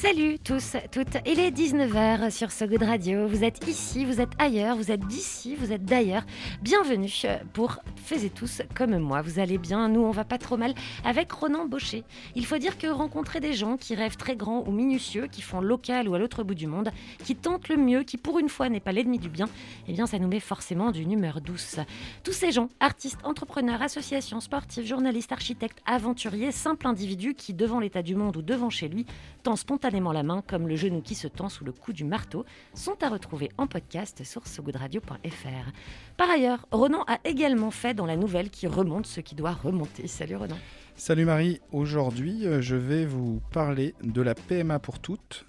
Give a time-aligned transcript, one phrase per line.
[0.00, 1.18] Salut tous, toutes.
[1.26, 3.28] Il est 19h sur So Good Radio.
[3.28, 6.22] Vous êtes ici, vous êtes ailleurs, vous êtes d'ici, vous êtes d'ailleurs.
[6.62, 7.10] Bienvenue
[7.52, 9.22] pour Faisez tous comme moi.
[9.22, 10.74] Vous allez bien Nous, on va pas trop mal
[11.04, 12.02] avec Ronan Baucher.
[12.34, 15.60] Il faut dire que rencontrer des gens qui rêvent très grand ou minutieux, qui font
[15.60, 16.90] local ou à l'autre bout du monde,
[17.22, 19.48] qui tentent le mieux, qui pour une fois n'est pas l'ennemi du bien,
[19.86, 21.78] eh bien ça nous met forcément d'une humeur douce.
[22.24, 28.02] Tous ces gens, artistes, entrepreneurs, associations, sportifs, journalistes, architectes, aventuriers, simples individus qui, devant l'état
[28.02, 29.06] du monde ou devant chez lui,
[29.44, 32.44] tend spontanément la main comme le genou qui se tend sous le coup du marteau,
[32.74, 35.70] sont à retrouver en podcast sur sogoodradio.fr.
[36.16, 40.06] Par ailleurs, Ronan a également fait dans la nouvelle qui remonte ce qui doit remonter.
[40.06, 40.56] Salut Ronan.
[40.96, 45.44] Salut Marie, aujourd'hui euh, je vais vous parler de la PMA pour toutes,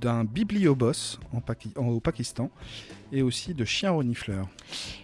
[0.00, 1.40] d'un biblioboss en
[1.76, 2.50] au Pakistan
[3.12, 4.48] et aussi de chiens renifleurs.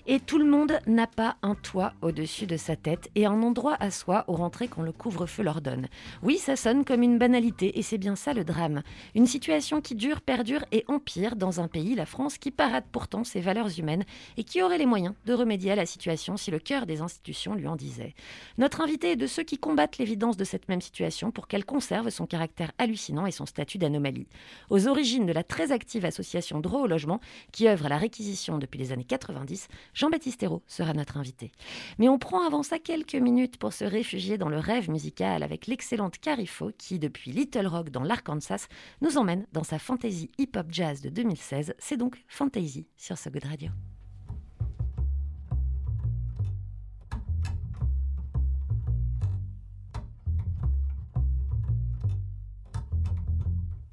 [0.06, 3.77] Et tout le monde n'a pas un toit au-dessus de sa tête et un endroit
[3.81, 5.89] à soi aux rentrées quand le couvre-feu leur donne.
[6.22, 8.83] Oui, ça sonne comme une banalité et c'est bien ça le drame.
[9.14, 13.25] Une situation qui dure, perdure et empire dans un pays, la France, qui parade pourtant
[13.25, 14.05] ses valeurs humaines
[14.37, 17.55] et qui aurait les moyens de remédier à la situation si le cœur des institutions
[17.55, 18.14] lui en disait.
[18.59, 22.11] Notre invité est de ceux qui combattent l'évidence de cette même situation pour qu'elle conserve
[22.11, 24.28] son caractère hallucinant et son statut d'anomalie.
[24.70, 27.20] Aux origines de la très active association Droit au logement,
[27.52, 31.52] qui œuvre à la réquisition depuis les années 90, Jean-Baptiste Hérault sera notre invité.
[31.98, 35.66] Mais on prend avant ça quelques minutes pour se réfugier dans le rêve musical avec
[35.66, 38.66] l'excellente Carifo qui, depuis Little Rock dans l'Arkansas,
[39.00, 41.74] nous emmène dans sa fantasy hip-hop jazz de 2016.
[41.78, 43.70] C'est donc Fantasy sur So Good Radio.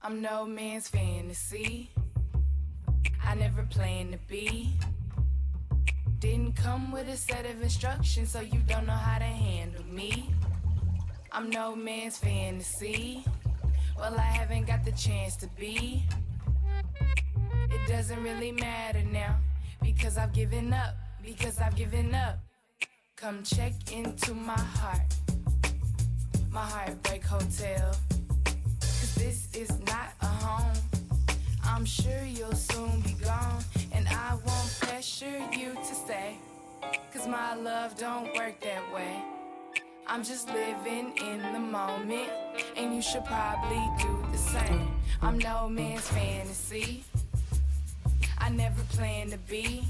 [0.05, 1.89] I'm no man's fantasy.
[3.25, 4.73] I never planned to be.
[6.19, 10.29] Didn't come with a set of instructions, so you don't know how to handle me.
[11.31, 13.23] I'm no man's fantasy.
[13.97, 16.03] Well, I haven't got the chance to be.
[17.71, 19.37] It doesn't really matter now
[19.81, 20.95] because I've given up.
[21.23, 22.39] Because I've given up.
[23.15, 25.15] Come check into my heart,
[26.51, 27.95] my heartbreak hotel.
[29.16, 30.78] This is not a home.
[31.63, 36.38] I'm sure you'll soon be gone, and I won't pressure you to stay.
[37.13, 39.22] Cause my love don't work that way.
[40.07, 42.29] I'm just living in the moment,
[42.75, 44.91] and you should probably do the same.
[45.22, 47.03] I'm no man's fantasy.
[48.38, 49.85] I never planned to be.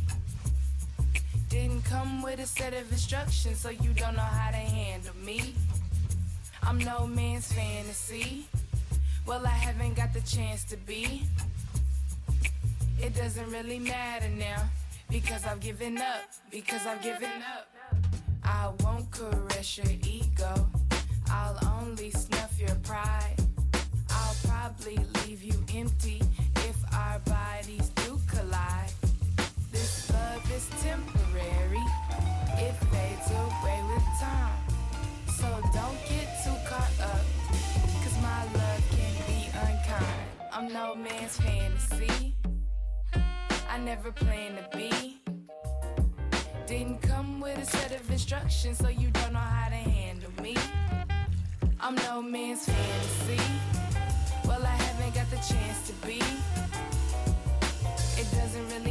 [1.49, 5.55] Didn't come with a set of instructions, so you don't know how to handle me.
[6.61, 8.45] I'm no man's fantasy.
[9.25, 11.23] Well, I haven't got the chance to be.
[12.99, 14.63] It doesn't really matter now
[15.09, 16.23] because I've given up.
[16.51, 17.67] Because I've given up.
[18.43, 20.69] I won't caress your ego.
[21.29, 22.72] I'll only snuff your
[40.55, 42.35] I'm no man's fantasy,
[43.67, 45.19] I never planned to be.
[46.67, 50.55] Didn't come with a set of instructions, so you don't know how to handle me.
[51.79, 53.41] I'm no man's fantasy.
[54.45, 56.21] Well, I haven't got the chance to be.
[58.21, 58.82] It doesn't really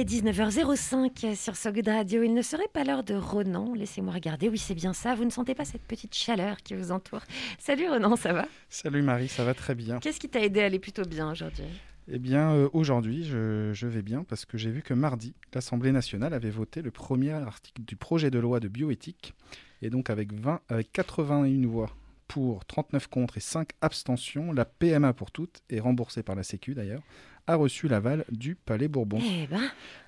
[0.00, 2.22] est 19h05 sur So Good Radio.
[2.22, 3.74] Il ne serait pas l'heure de Ronan.
[3.74, 4.48] Laissez-moi regarder.
[4.48, 5.14] Oui, c'est bien ça.
[5.14, 7.20] Vous ne sentez pas cette petite chaleur qui vous entoure.
[7.58, 8.46] Salut Ronan, ça va?
[8.70, 9.98] Salut Marie, ça va très bien.
[9.98, 11.66] Qu'est-ce qui t'a aidé à aller plutôt bien aujourd'hui?
[12.10, 15.92] Eh bien, euh, aujourd'hui, je, je vais bien parce que j'ai vu que mardi, l'Assemblée
[15.92, 19.34] nationale avait voté le premier article du projet de loi de bioéthique.
[19.82, 21.90] Et donc, avec, 20, avec 81 voix
[22.26, 26.74] pour, 39 contre et 5 abstentions, la PMA pour toutes, et remboursée par la Sécu
[26.74, 27.02] d'ailleurs,
[27.50, 29.18] a reçu l'aval du Palais Bourbon.
[29.22, 29.60] Eh ben,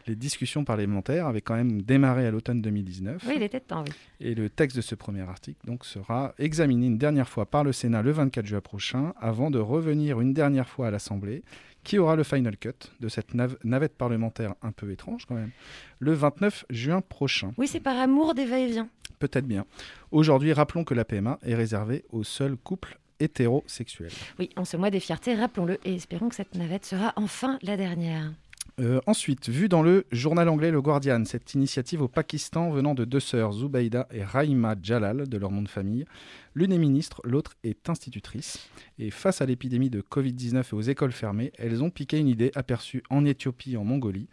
[0.07, 3.23] Les discussions parlementaires avaient quand même démarré à l'automne 2019.
[3.27, 3.93] oui, il était temps, oui.
[4.21, 7.73] Et le texte de ce premier article donc, sera examiné une dernière fois par le
[7.73, 11.43] Sénat le 24 juin prochain, avant de revenir une dernière fois à l'Assemblée,
[11.85, 15.51] qui aura le final cut de cette nav- navette parlementaire un peu étrange quand même,
[15.99, 17.53] le 29 juin prochain.
[17.59, 18.89] Oui, c'est par amour des va-et-vient.
[19.19, 19.65] Peut-être bien.
[20.13, 24.13] Aujourd'hui, rappelons que la PMA est réservée aux seuls couples hétérosexuels.
[24.39, 27.77] Oui, en ce mois des fiertés, rappelons-le, et espérons que cette navette sera enfin la
[27.77, 28.33] dernière.
[28.81, 33.05] Euh, ensuite, vu dans le journal anglais Le Guardian, cette initiative au Pakistan venant de
[33.05, 36.07] deux sœurs, Zubaida et Raima Jalal, de leur nom de famille.
[36.55, 38.69] L'une est ministre, l'autre est institutrice.
[38.99, 42.51] Et face à l'épidémie de Covid-19 et aux écoles fermées, elles ont piqué une idée
[42.55, 44.29] aperçue en Éthiopie et en Mongolie.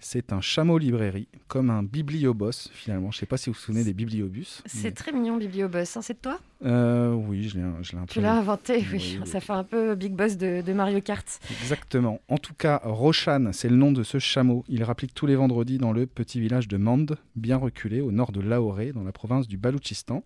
[0.00, 3.10] C'est un chameau librairie, comme un bibliobus finalement.
[3.10, 4.62] Je ne sais pas si vous vous souvenez des bibliobus.
[4.66, 5.96] C'est mais- très mignon, Biblioboss.
[5.96, 6.38] Hein, c'est de toi?
[6.64, 9.18] Euh, oui, je l'ai un Tu l'as inventé, oui.
[9.24, 11.26] Ça fait un peu Big Boss de, de Mario Kart.
[11.62, 12.20] Exactement.
[12.28, 14.64] En tout cas, Roshan, c'est le nom de ce chameau.
[14.68, 18.30] Il rapplique tous les vendredis dans le petit village de Mand, bien reculé au nord
[18.30, 20.22] de Lahore, dans la province du Baloutchistan.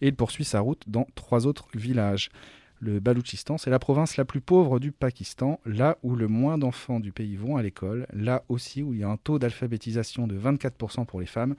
[0.00, 2.30] Et il poursuit sa route dans trois autres villages.
[2.82, 6.98] Le Baloutchistan, c'est la province la plus pauvre du Pakistan, là où le moins d'enfants
[6.98, 10.38] du pays vont à l'école, là aussi où il y a un taux d'alphabétisation de
[10.38, 11.56] 24% pour les femmes,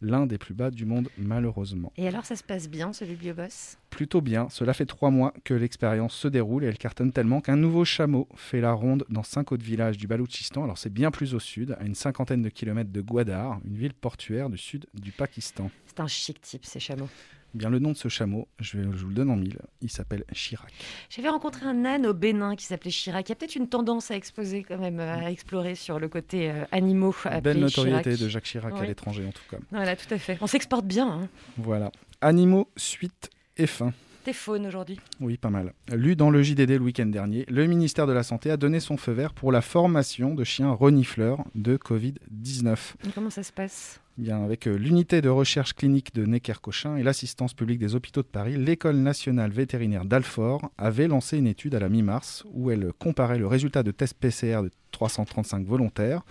[0.00, 1.92] l'un des plus bas du monde malheureusement.
[1.96, 3.76] Et alors, ça se passe bien, ce Biblioboss?
[3.90, 7.56] Plutôt bien, cela fait trois mois que l'expérience se déroule et elle cartonne tellement qu'un
[7.56, 10.62] nouveau chameau fait la ronde dans cinq autres villages du Baloutchistan.
[10.62, 13.94] Alors c'est bien plus au sud, à une cinquantaine de kilomètres de Gwadar, une ville
[13.94, 15.72] portuaire du sud du Pakistan.
[15.86, 17.08] C'est un chic type, ces chameaux.
[17.54, 19.58] Eh Bien le nom de ce chameau, je, vais- je vous le donne en mille,
[19.82, 20.72] il s'appelle Chirac.
[21.10, 23.28] J'avais rencontré un âne au Bénin qui s'appelait Chirac.
[23.28, 26.50] Il y a peut-être une tendance à exposer quand même, à explorer sur le côté
[26.50, 27.14] euh, animaux.
[27.24, 28.20] appelé Belle notoriété Chirac.
[28.20, 29.58] de Jacques Chirac à l'étranger en tout cas.
[29.70, 30.38] Voilà, tout à fait.
[30.40, 31.08] On s'exporte bien.
[31.10, 31.28] Hein.
[31.58, 31.92] Voilà.
[32.20, 33.92] Animaux, suite et fin.
[34.24, 35.00] T'es faune aujourd'hui.
[35.20, 35.72] Oui, pas mal.
[35.92, 38.96] Lu dans le JDD le week-end dernier, le ministère de la Santé a donné son
[38.96, 42.76] feu vert pour la formation de chiens renifleurs de Covid-19.
[43.16, 44.00] Comment ça se passe?
[44.28, 48.56] Avec euh, l'unité de recherche clinique de Necker-Cochin et l'assistance publique des hôpitaux de Paris,
[48.56, 53.46] l'école nationale vétérinaire d'Alfort avait lancé une étude à la mi-mars où elle comparait le
[53.46, 56.22] résultat de tests PCR de 335 volontaires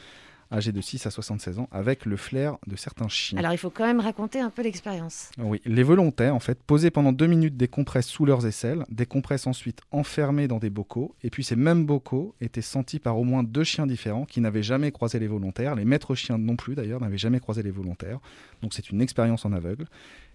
[0.52, 3.40] âgés de 6 à 76 ans avec le flair de certains chiens.
[3.40, 5.32] Alors, il faut quand même raconter un peu l'expérience.
[5.38, 9.06] Oui, les volontaires, en fait, posaient pendant deux minutes des compresses sous leurs aisselles, des
[9.06, 13.24] compresses ensuite enfermées dans des bocaux, et puis ces mêmes bocaux étaient sentis par au
[13.24, 15.76] moins deux chiens différents qui n'avaient jamais croisé les volontaires.
[15.76, 18.20] Les maîtres chiens non plus, d'ailleurs, n'avaient jamais croisé les volontaires.
[18.62, 19.86] Donc c'est une expérience en aveugle.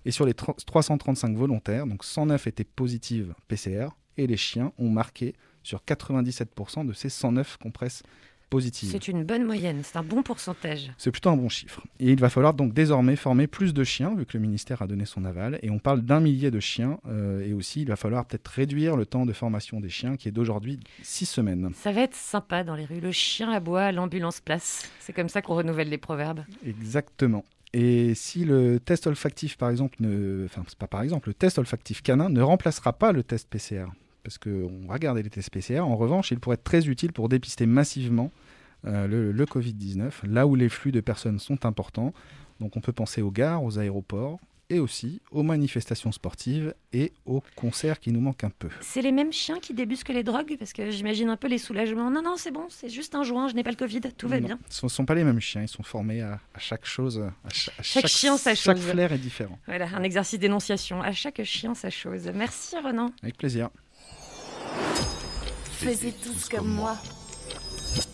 [0.04, 4.88] Et sur les tr- 335 volontaires, donc 109 étaient positives PCR, et les chiens ont
[4.88, 8.02] marqué sur 97% de ces 109 compresses
[8.72, 10.92] C'est une bonne moyenne, c'est un bon pourcentage.
[10.98, 11.82] C'est plutôt un bon chiffre.
[11.98, 14.86] Et il va falloir donc désormais former plus de chiens, vu que le ministère a
[14.86, 15.58] donné son aval.
[15.62, 16.98] Et on parle d'un millier de chiens.
[17.08, 20.28] euh, et aussi, il va falloir peut-être réduire le temps de formation des chiens, qui
[20.28, 21.70] est d'aujourd'hui six semaines.
[21.74, 23.00] Ça va être sympa dans les rues.
[23.00, 24.88] Le chien aboie, l'ambulance place.
[25.00, 26.40] C'est comme ça qu'on renouvelle les proverbes.
[26.64, 27.44] Exactement.
[27.72, 30.44] Et si le test olfactif, par exemple, ne...
[30.46, 33.86] enfin, pas par exemple, le test olfactif canin ne remplacera pas le test PCR,
[34.26, 37.28] parce qu'on va regarder les tests PCR, en revanche, il pourrait être très utile pour
[37.28, 38.32] dépister massivement
[38.84, 42.12] euh, le, le Covid-19, là où les flux de personnes sont importants.
[42.58, 47.40] Donc on peut penser aux gares, aux aéroports, et aussi aux manifestations sportives et aux
[47.54, 48.68] concerts qui nous manquent un peu.
[48.80, 50.56] C'est les mêmes chiens qui débusquent les drogues?
[50.58, 52.10] Parce que j'imagine un peu les soulagements.
[52.10, 54.40] Non, non, c'est bon, c'est juste un joint, je n'ai pas le Covid, tout va
[54.40, 54.58] Non, bien.
[54.68, 57.48] Ce ne sont pas les mêmes chiens, ils sont formés à, à chaque chose, à
[57.50, 58.86] cha- à Chaque chien sa Chaque chose.
[58.90, 59.56] flair est différent.
[59.66, 61.00] Voilà, un exercice d'énonciation.
[61.00, 62.28] À chaque chien sa chose.
[62.34, 63.12] Merci Renan.
[63.22, 63.68] Avec plaisir.
[65.78, 66.96] Faisiez tous comme moi.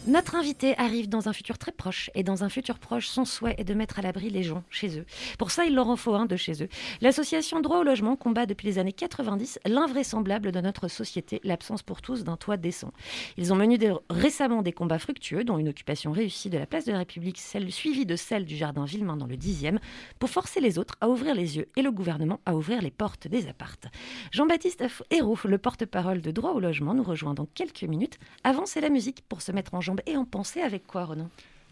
[0.06, 3.54] Notre invité arrive dans un futur très proche, et dans un futur proche, son souhait
[3.56, 5.06] est de mettre à l'abri les gens chez eux.
[5.38, 6.68] Pour ça, il leur en faut un de chez eux.
[7.00, 12.02] L'association Droit au logement combat depuis les années 90 l'invraisemblable de notre société, l'absence pour
[12.02, 12.92] tous d'un toit décent.
[13.36, 13.78] Ils ont mené
[14.10, 17.70] récemment des combats fructueux, dont une occupation réussie de la place de la République, celle
[17.70, 19.78] suivie de celle du jardin Villemain dans le 10e,
[20.18, 23.28] pour forcer les autres à ouvrir les yeux et le gouvernement à ouvrir les portes
[23.28, 23.86] des appartes.
[24.32, 28.18] Jean-Baptiste Hérault, le porte-parole de Droit au logement, nous rejoint dans quelques minutes.
[28.42, 31.28] Avant, c'est la musique pour se mettre en jambes et en penser avec quoi, Renan?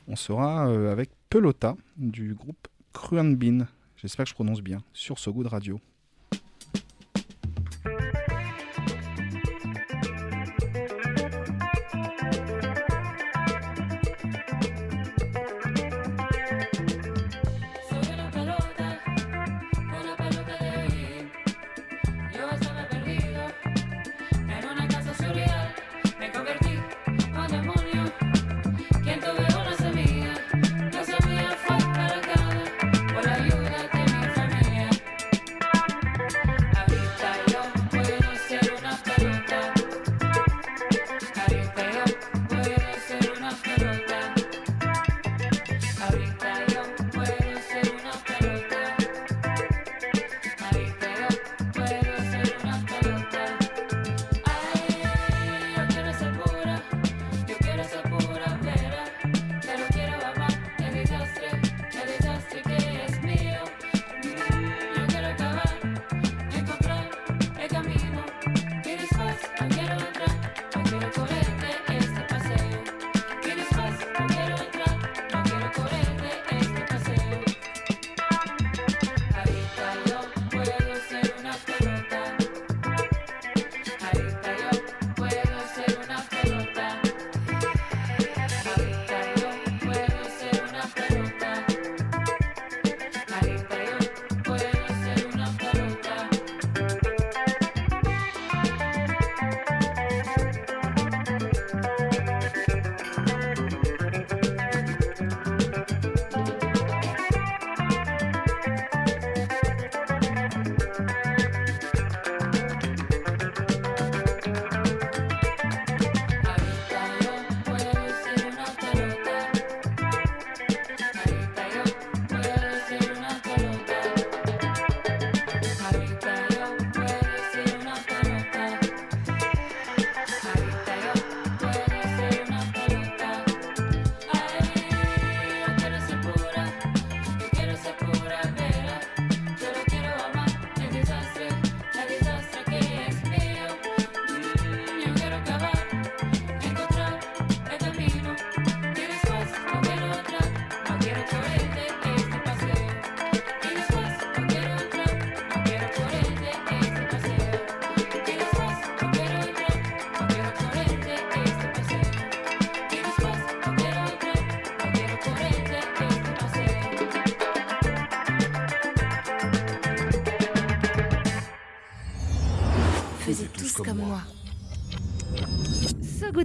[0.09, 3.67] On sera euh, avec Pelota du groupe Cruan Bean.
[3.97, 4.83] J'espère que je prononce bien.
[4.93, 5.81] Sur ce goût de radio.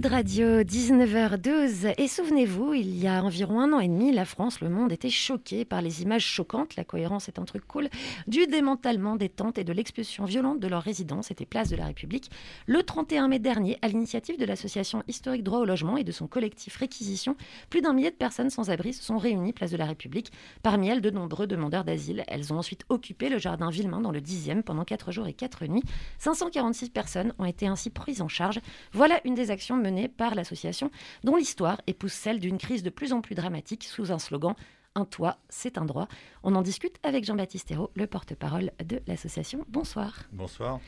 [0.08, 1.94] Radio, 19h12.
[1.98, 5.10] Et souvenez-vous, il y a environ un an et demi, la France, le monde était
[5.10, 7.88] choqué par les images choquantes, la cohérence est un truc cool,
[8.28, 11.86] du démantèlement des tentes et de l'expulsion violente de leurs résidents, c'était place de la
[11.86, 12.30] République,
[12.66, 16.28] le 31 mai dernier, à l'initiative de l'association Historique Droit au Logement et de son
[16.28, 17.34] collectif Réquisition,
[17.68, 20.30] plus d'un millier de personnes sans abri se sont réunies place de la République.
[20.62, 22.22] Parmi elles, de nombreux demandeurs d'asile.
[22.28, 25.66] Elles ont ensuite occupé le jardin Villemain dans le 10e pendant 4 jours et 4
[25.66, 25.82] nuits.
[26.18, 28.60] 546 personnes ont été ainsi prises en charge.
[28.92, 30.90] Voilà une des actions menées par l'association,
[31.24, 34.54] dont l'histoire épouse celle d'une crise de plus en plus dramatique sous un slogan
[34.94, 36.08] Un toit, c'est un droit.
[36.42, 39.64] On en discute avec Jean-Baptiste Hérault, le porte-parole de l'association.
[39.68, 40.22] Bonsoir.
[40.32, 40.80] Bonsoir.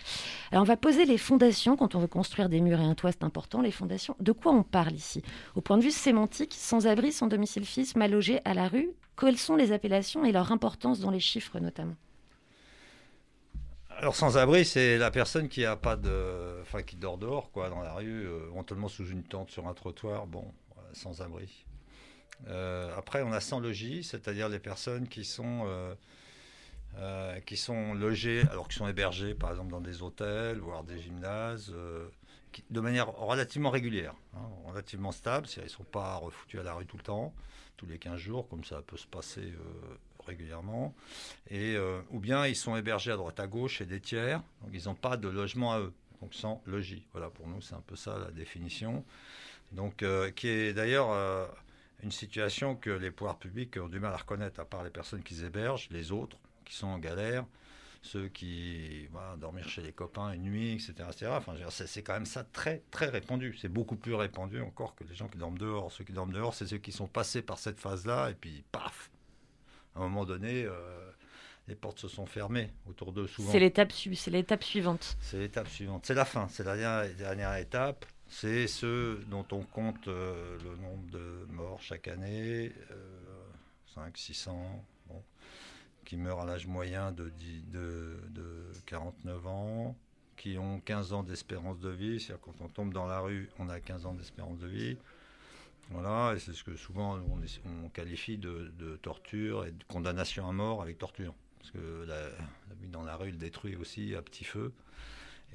[0.50, 3.12] Alors on va poser les fondations quand on veut construire des murs et un toit,
[3.12, 3.60] c'est important.
[3.60, 5.22] Les fondations, de quoi on parle ici?
[5.56, 8.90] Au point de vue sémantique, sans abri, sans domicile fixe, mal logé, à la rue,
[9.18, 11.96] quelles sont les appellations et leur importance dans les chiffres notamment?
[13.98, 17.82] Alors sans-abri, c'est la personne qui a pas de, enfin qui dort dehors, quoi, dans
[17.82, 20.44] la rue, euh, éventuellement sous une tente, sur un trottoir, bon,
[20.92, 21.66] sans-abri.
[22.46, 25.96] Euh, après, on a sans logis, c'est-à-dire les personnes qui sont euh,
[26.98, 31.00] euh, qui sont logées, alors qui sont hébergées, par exemple, dans des hôtels, voire des
[31.00, 31.74] gymnases,
[32.70, 36.86] de manière relativement régulière, hein, relativement stable, ils ne sont pas refoutus à la rue
[36.86, 37.34] tout le temps,
[37.76, 39.52] tous les 15 jours, comme ça peut se passer
[40.28, 40.94] régulièrement.
[41.50, 44.70] Et, euh, ou bien ils sont hébergés à droite à gauche chez des tiers, donc
[44.72, 47.04] ils n'ont pas de logement à eux, donc sans logis.
[47.12, 49.04] Voilà, pour nous, c'est un peu ça la définition.
[49.72, 51.46] Donc, euh, qui est d'ailleurs euh,
[52.02, 55.22] une situation que les pouvoirs publics ont du mal à reconnaître, à part les personnes
[55.22, 57.44] qui hébergent, les autres qui sont en galère,
[58.02, 60.94] ceux qui voilà, dormir chez les copains une nuit, etc.
[61.10, 61.26] etc.
[61.34, 63.56] Enfin, c'est quand même ça très, très répandu.
[63.60, 65.90] C'est beaucoup plus répandu encore que les gens qui dorment dehors.
[65.92, 69.10] Ceux qui dorment dehors, c'est ceux qui sont passés par cette phase-là, et puis paf
[69.98, 71.10] À un moment donné, euh,
[71.66, 73.50] les portes se sont fermées autour d'eux souvent.
[73.52, 75.16] C'est l'étape su- c'est l'étape suivante.
[75.20, 76.06] C'est l'étape suivante.
[76.06, 76.48] C'est la fin.
[76.48, 78.06] C'est la dernière, dernière étape.
[78.28, 82.96] C'est ceux dont on compte euh, le nombre de morts chaque année, euh,
[83.94, 85.22] 5, 600, bon,
[86.04, 89.96] qui meurent à l'âge moyen de, 10 de, de 49 ans,
[90.36, 92.20] qui ont 15 ans d'espérance de vie.
[92.20, 94.96] C'est-à-dire quand on tombe dans la rue, on a 15 ans d'espérance de vie.
[95.90, 100.82] Voilà, et c'est ce que souvent on, qualifie de, torture et de condamnation à mort
[100.82, 101.34] avec torture.
[101.58, 102.28] Parce que la,
[102.80, 104.72] vie dans la rue, il détruit aussi à petit feu.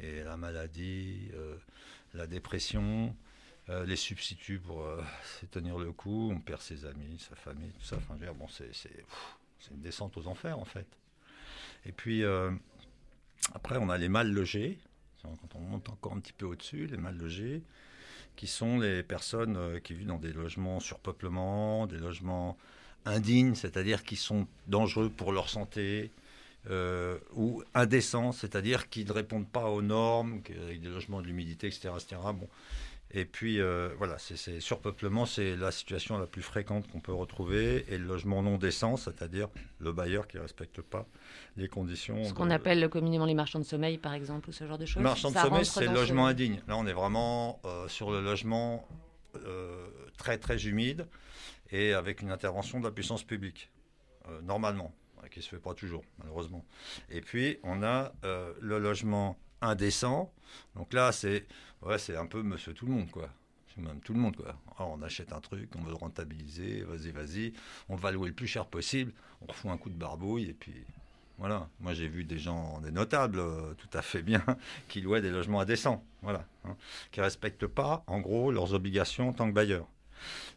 [0.02, 1.56] Et la maladie, euh,
[2.14, 3.16] la dépression,
[3.70, 5.02] euh, les substituts pour euh,
[5.52, 7.96] tenir le coup, on perd ses amis, sa famille, tout ça.
[7.96, 8.68] Enfin, bon, c'est
[9.72, 10.88] une descente aux enfers, en fait.
[11.86, 12.52] Et puis, euh,
[13.54, 14.80] après, on a les mal logés.
[15.22, 17.64] Quand on monte encore un petit peu au-dessus, les mal logés,
[18.36, 22.58] qui sont les personnes euh, qui vivent dans des logements surpeuplement, des logements
[23.06, 26.12] indignes, c'est-à-dire qui sont dangereux pour leur santé,
[26.70, 31.68] euh, ou indécents, c'est-à-dire qui ne répondent pas aux normes, avec des logements de l'humidité,
[31.68, 31.90] etc..
[33.16, 37.86] Et puis, euh, voilà, c'est, surpeuplement, c'est la situation la plus fréquente qu'on peut retrouver,
[37.88, 41.06] et le logement non décent, c'est-à-dire le bailleur qui ne respecte pas
[41.56, 42.24] les conditions.
[42.24, 45.04] Ce qu'on appelle communément les marchands de sommeil, par exemple, ou ce genre de choses.
[45.04, 46.62] Marchand de sommeil, c'est le ce- logement indigne.
[46.68, 48.88] Là, on est vraiment euh, sur le logement
[49.36, 51.08] euh, très très humide
[51.72, 53.70] et avec une intervention de la puissance publique,
[54.44, 54.94] normalement,
[55.32, 56.66] qui ne se fait pas toujours, malheureusement.
[57.10, 60.32] Et puis, on a le logement indécent.
[60.76, 61.46] Donc là, c'est
[61.82, 63.30] ouais, c'est un peu monsieur tout le monde, quoi.
[63.74, 64.56] C'est même tout le monde, quoi.
[64.78, 67.54] Alors, on achète un truc, on veut le rentabiliser, vas-y, vas-y,
[67.90, 70.74] on va louer le plus cher possible, on refout un coup de barbouille et puis
[71.40, 71.68] voilà.
[71.80, 74.44] Moi, j'ai vu des gens, des notables, euh, tout à fait bien,
[74.88, 76.76] qui louaient des logements indécents, voilà, hein,
[77.12, 79.88] qui respectent pas, en gros, leurs obligations en tant que bailleurs.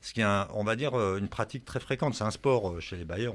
[0.00, 2.14] Ce qui est, on va dire, euh, une pratique très fréquente.
[2.14, 3.34] C'est un sport euh, chez les bailleurs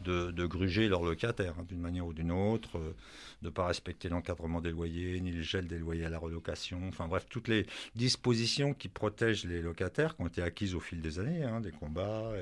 [0.00, 2.94] de, gruger leurs locataires, hein, d'une manière ou d'une autre, euh,
[3.42, 6.80] de ne pas respecter l'encadrement des loyers, ni le gel des loyers à la relocation.
[6.88, 11.00] Enfin bref, toutes les dispositions qui protègent les locataires, qui ont été acquises au fil
[11.00, 12.32] des années, hein, des combats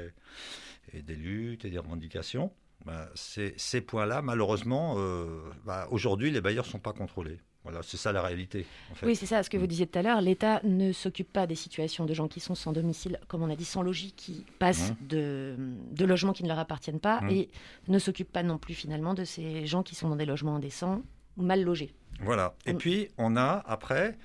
[0.93, 2.53] et, des luttes et des revendications.
[2.85, 7.41] Bah, ces, ces points-là, malheureusement, euh, bah, aujourd'hui, les bailleurs ne sont pas contrôlés.
[7.67, 8.65] Voilà, c'est ça la réalité.
[8.93, 9.07] En fait.
[9.07, 9.69] Oui, c'est ça, ce que vous Mm.
[9.69, 10.21] disiez tout à l'heure.
[10.21, 13.57] L'État ne s'occupe pas des situations de gens qui sont sans domicile, comme on a
[13.57, 15.09] dit, sans logis, qui passent Mhm.
[15.09, 15.55] de,
[15.93, 17.31] de logements qui ne leur appartiennent pas, Mhm.
[17.31, 17.49] et
[17.89, 21.03] ne s'occupe pas non plus finalement de ces gens qui sont dans des logements indécents
[21.37, 21.93] ou mal logés.
[22.21, 22.55] Voilà.
[22.67, 24.17] Et On- puis, on a après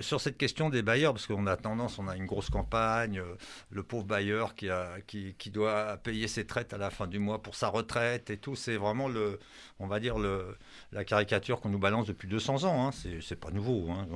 [0.00, 3.34] Sur cette question des bailleurs, parce qu'on a tendance, on a une grosse campagne, euh,
[3.70, 7.68] le pauvre bailleur qui, doit payer ses traites à la fin du mois pour sa
[7.68, 9.38] retraite et tout, c'est vraiment le,
[9.78, 10.56] on va dire le,
[10.92, 12.88] la caricature qu'on nous balance depuis 200 ans.
[12.88, 12.90] Hein.
[13.20, 13.90] C'est, pas nouveau.
[13.90, 14.06] Hein.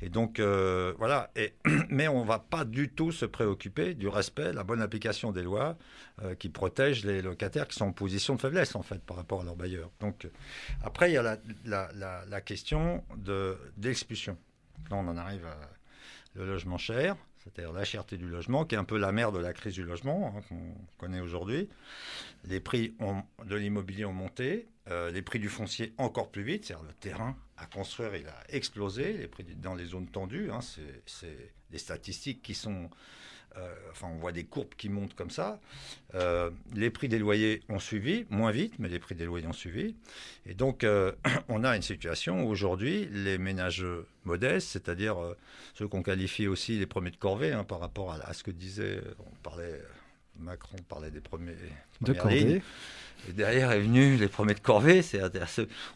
[0.00, 1.30] Et donc euh, voilà.
[1.90, 5.76] Mais on va pas du tout se préoccuper du respect, la bonne application des lois
[6.22, 9.40] euh, qui protègent les locataires qui sont en position de faiblesse en fait par rapport
[9.40, 9.90] à leurs bailleurs.
[10.00, 10.28] Donc
[10.82, 14.36] après il y a la, question de d'expulsion.
[14.90, 15.56] Là, on en arrive à
[16.34, 19.38] le logement cher, c'est-à-dire la cherté du logement, qui est un peu la mère de
[19.38, 21.68] la crise du logement hein, qu'on connaît aujourd'hui.
[22.44, 22.94] Les prix
[23.44, 27.36] de l'immobilier ont monté, euh, les prix du foncier encore plus vite, c'est-à-dire le terrain
[27.56, 30.60] à construire, il a explosé, les prix dans les zones tendues, hein,
[31.06, 32.90] c'est des statistiques qui sont...
[33.56, 35.60] euh, enfin, on voit des courbes qui montent comme ça.
[36.14, 39.52] Euh, les prix des loyers ont suivi, moins vite, mais les prix des loyers ont
[39.52, 39.94] suivi.
[40.46, 41.12] Et donc, euh,
[41.48, 43.84] on a une situation où aujourd'hui, les ménages
[44.24, 45.16] modestes, c'est-à-dire
[45.74, 48.50] ceux qu'on qualifie aussi les premiers de corvée, hein, par rapport à, à ce que
[48.50, 49.80] disait, on parlait,
[50.38, 51.54] Macron parlait des premiers
[52.00, 52.20] De lignes.
[52.20, 52.62] Corvée.
[53.28, 55.02] Et derrière est venu les premiers de corvée.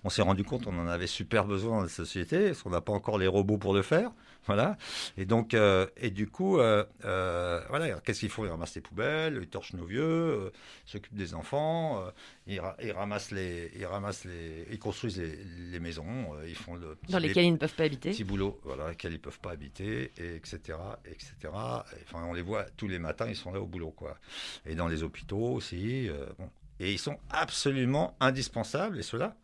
[0.05, 2.81] On s'est rendu compte qu'on en avait super besoin dans la société, parce qu'on n'a
[2.81, 4.11] pas encore les robots pour le faire.
[4.46, 4.76] Voilà.
[5.16, 8.80] Et donc, euh, et du coup, euh, euh, voilà, qu'est-ce qu'ils font Ils ramassent les
[8.83, 10.52] poubelles, ils torchent nos vieux,
[10.85, 12.04] s'occupent des enfants,
[12.46, 15.37] ils, ra- ils ramassent les, ils ramassent les, ils construisent les,
[15.70, 18.11] les maisons, ils font le petit- Dans les lesquels ils ne peuvent pas habiter.
[18.11, 20.59] petits boulots, voilà, lesquels ils peuvent pas habiter, et etc.,
[21.07, 21.33] etc.
[21.44, 24.18] Et, Enfin, on les voit tous les matins, ils sont là au boulot, quoi.
[24.66, 26.09] Et dans les hôpitaux aussi.
[26.38, 26.50] bon.
[26.80, 29.37] Et ils sont absolument indispensables, et ceux-là,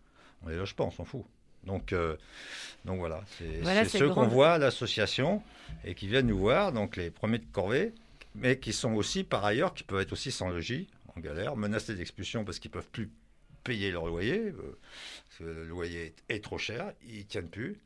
[0.42, 1.24] on les loge pas, on s'en fout.
[1.64, 2.16] Donc, euh,
[2.84, 5.42] donc voilà, c'est Voilà ceux qu'on voit à l'association
[5.84, 7.92] et qui viennent nous voir, donc les premiers de corvée,
[8.34, 11.94] mais qui sont aussi, par ailleurs, qui peuvent être aussi sans logis, en galère, menacés
[11.94, 13.10] d'expulsion parce qu'ils peuvent plus
[13.62, 14.78] payer leur loyer, euh,
[15.28, 17.78] parce que le loyer est, est trop cher, ils tiennent plus,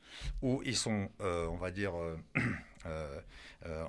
[0.43, 1.93] ou ils sont, euh, on va dire,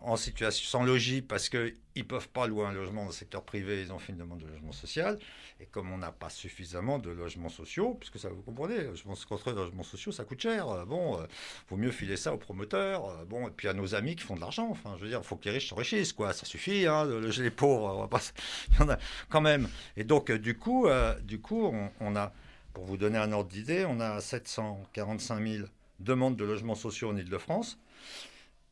[0.03, 3.43] en situation sans logis parce qu'ils ne peuvent pas louer un logement dans le secteur
[3.43, 5.19] privé, ils ont fait une demande de logement social.
[5.59, 9.55] Et comme on n'a pas suffisamment de logements sociaux, puisque ça vous comprenez, logement, construire
[9.55, 10.67] des logements sociaux, ça coûte cher.
[10.69, 11.25] euh, Bon, euh,
[11.69, 13.05] vaut mieux filer ça aux promoteurs.
[13.09, 14.67] euh, bon, et puis à nos amis qui font de l'argent.
[14.69, 16.33] Enfin, je veux dire, il faut que les riches s'enrichissent, quoi.
[16.33, 17.95] Ça suffit, hein, de loger les pauvres.
[17.97, 18.21] On va pas...
[18.71, 18.97] Il y en a
[19.29, 19.67] quand même.
[19.97, 22.33] Et donc, euh, du coup, euh, du coup, on, on a,
[22.73, 25.67] pour vous donner un ordre d'idée, on a 745 000
[25.99, 27.77] demandes de logements sociaux en Ile-de-France.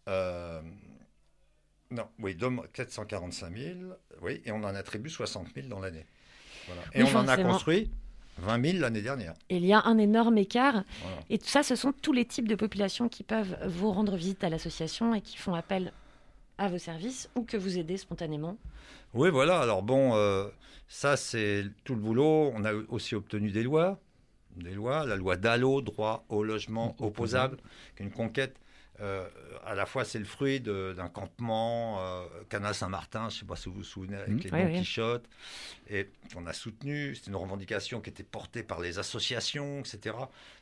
[0.10, 0.62] Euh,
[1.92, 3.74] non, oui, dem- 445 000,
[4.22, 6.06] oui, et on en attribue 60 000 dans l'année.
[6.68, 6.82] Voilà.
[6.94, 7.92] Et Oui, on en a construit
[8.38, 9.34] 20 000 l'année dernière.
[9.50, 10.84] Et il y a un énorme écart.
[11.02, 11.18] Voilà.
[11.30, 14.44] Et tout ça, ce sont tous les types de populations qui peuvent vous rendre visite
[14.44, 15.94] à l'association et qui font appel
[16.58, 18.58] à vos services ou que vous aidez spontanément.
[19.14, 19.60] Oui, voilà.
[19.60, 20.48] Alors bon, euh,
[20.88, 22.52] ça c'est tout le boulot.
[22.56, 24.00] On a aussi obtenu des lois,
[24.56, 25.06] des lois.
[25.06, 27.58] La loi Dallot, droit au logement opposable,
[27.96, 28.56] qui est une conquête.
[29.04, 29.28] Euh,
[29.66, 33.56] à la fois, c'est le fruit d'un campement, euh, Canal Saint-Martin, je ne sais pas
[33.56, 34.40] si vous vous souvenez, avec Mhm.
[34.40, 34.80] les Oui, Don oui.
[34.80, 35.26] Quichotte,
[35.90, 37.14] et qu'on a soutenu.
[37.16, 40.16] C'était une revendication qui était portée par les associations, etc.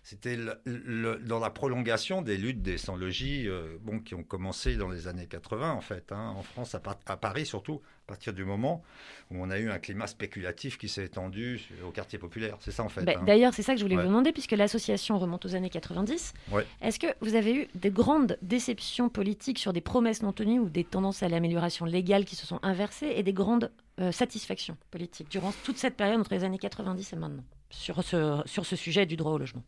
[0.04, 5.08] C'était dans la prolongation des luttes des sans-logis, euh, bon, qui ont commencé dans les
[5.08, 8.84] années 80, en fait, hein, en France, à, par- à Paris surtout, partir du moment
[9.32, 12.58] où on a eu un climat spéculatif qui s'est étendu au quartier populaire.
[12.60, 13.04] C'est ça, en fait.
[13.06, 13.24] Bah, hein.
[13.26, 14.02] D'ailleurs, c'est ça que je voulais Ouais.
[14.04, 16.34] vous demander, puisque l'association remonte aux années 90.
[16.52, 16.66] Ouais.
[16.82, 20.68] Est-ce que vous avez eu des grandes déceptions politiques sur des promesses non tenues ou
[20.70, 25.30] des tendances à l'amélioration légale qui se sont inversées et des grandes euh, satisfactions politiques
[25.32, 29.06] durant toute cette période entre les années 90 et maintenant sur ce, sur ce sujet
[29.06, 29.64] du droit au logement?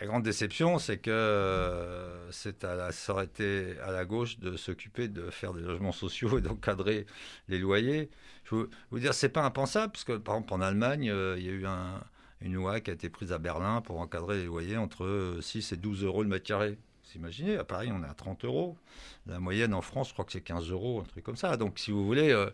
[0.00, 5.28] La grande déception, c'est que euh, c'est à la, à la gauche de s'occuper de
[5.28, 7.04] faire des logements sociaux et d'encadrer
[7.48, 8.08] les loyers.
[8.44, 11.44] Je veux vous dire, c'est pas impensable, parce que par exemple en Allemagne, euh, il
[11.44, 12.02] y a eu un-
[12.40, 15.72] une loi qui a été prise à Berlin pour encadrer les loyers entre euh, 6
[15.72, 16.78] et 12 euros le mètre carré.
[17.04, 18.78] Vous imaginez, à Paris, on est à 30 euros.
[19.26, 21.58] La moyenne en France, je crois que c'est 15 euros, un truc comme ça.
[21.58, 22.48] Donc, si vous voulez, euh,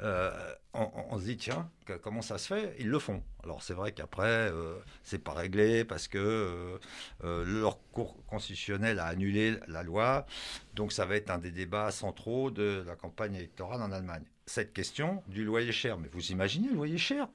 [0.00, 0.30] euh,
[0.74, 1.68] on, se dit, tiens,
[2.02, 2.74] comment ça se fait?
[2.78, 3.22] Ils le font.
[3.44, 6.78] Alors, c'est vrai qu'après, euh, c'est pas réglé parce que euh,
[7.24, 10.26] euh, leur cour constitutionnel a annulé la loi.
[10.74, 14.24] Donc, ça va être un des débats centraux de la campagne électorale en Allemagne.
[14.46, 15.98] Cette question du loyer cher.
[15.98, 17.28] Mais vous imaginez le loyer cher?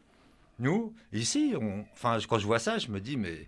[0.59, 3.47] Nous, ici, on, enfin, quand je vois ça, je me dis, mais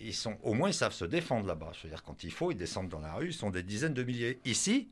[0.00, 1.72] ils sont, au moins, ils savent se défendre là-bas.
[1.74, 3.94] Je veux dire, quand il faut, ils descendent dans la rue, ils sont des dizaines
[3.94, 4.38] de milliers.
[4.44, 4.88] Ici,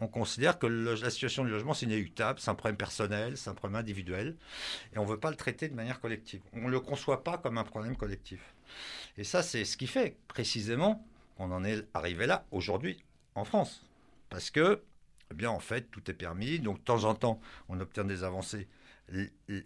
[0.00, 3.54] on considère que la situation du logement, c'est inéluctable, c'est un problème personnel, c'est un
[3.54, 4.36] problème individuel,
[4.94, 6.42] et on ne veut pas le traiter de manière collective.
[6.52, 8.54] On ne le conçoit pas comme un problème collectif.
[9.16, 11.06] Et ça, c'est ce qui fait précisément
[11.36, 13.04] qu'on en est arrivé là aujourd'hui
[13.34, 13.86] en France.
[14.28, 14.82] Parce que,
[15.30, 16.58] eh bien, en fait, tout est permis.
[16.58, 18.68] Donc, de temps en temps, on obtient des avancées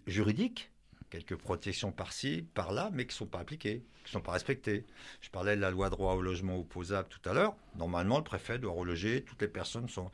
[0.07, 0.70] juridiques,
[1.11, 4.85] quelques protections par-ci, par-là, mais qui ne sont pas appliquées, qui ne sont pas respectées.
[5.19, 7.55] Je parlais de la loi droit au logement opposable tout à l'heure.
[7.75, 9.21] Normalement, le préfet doit reloger.
[9.23, 10.09] Toutes les personnes sont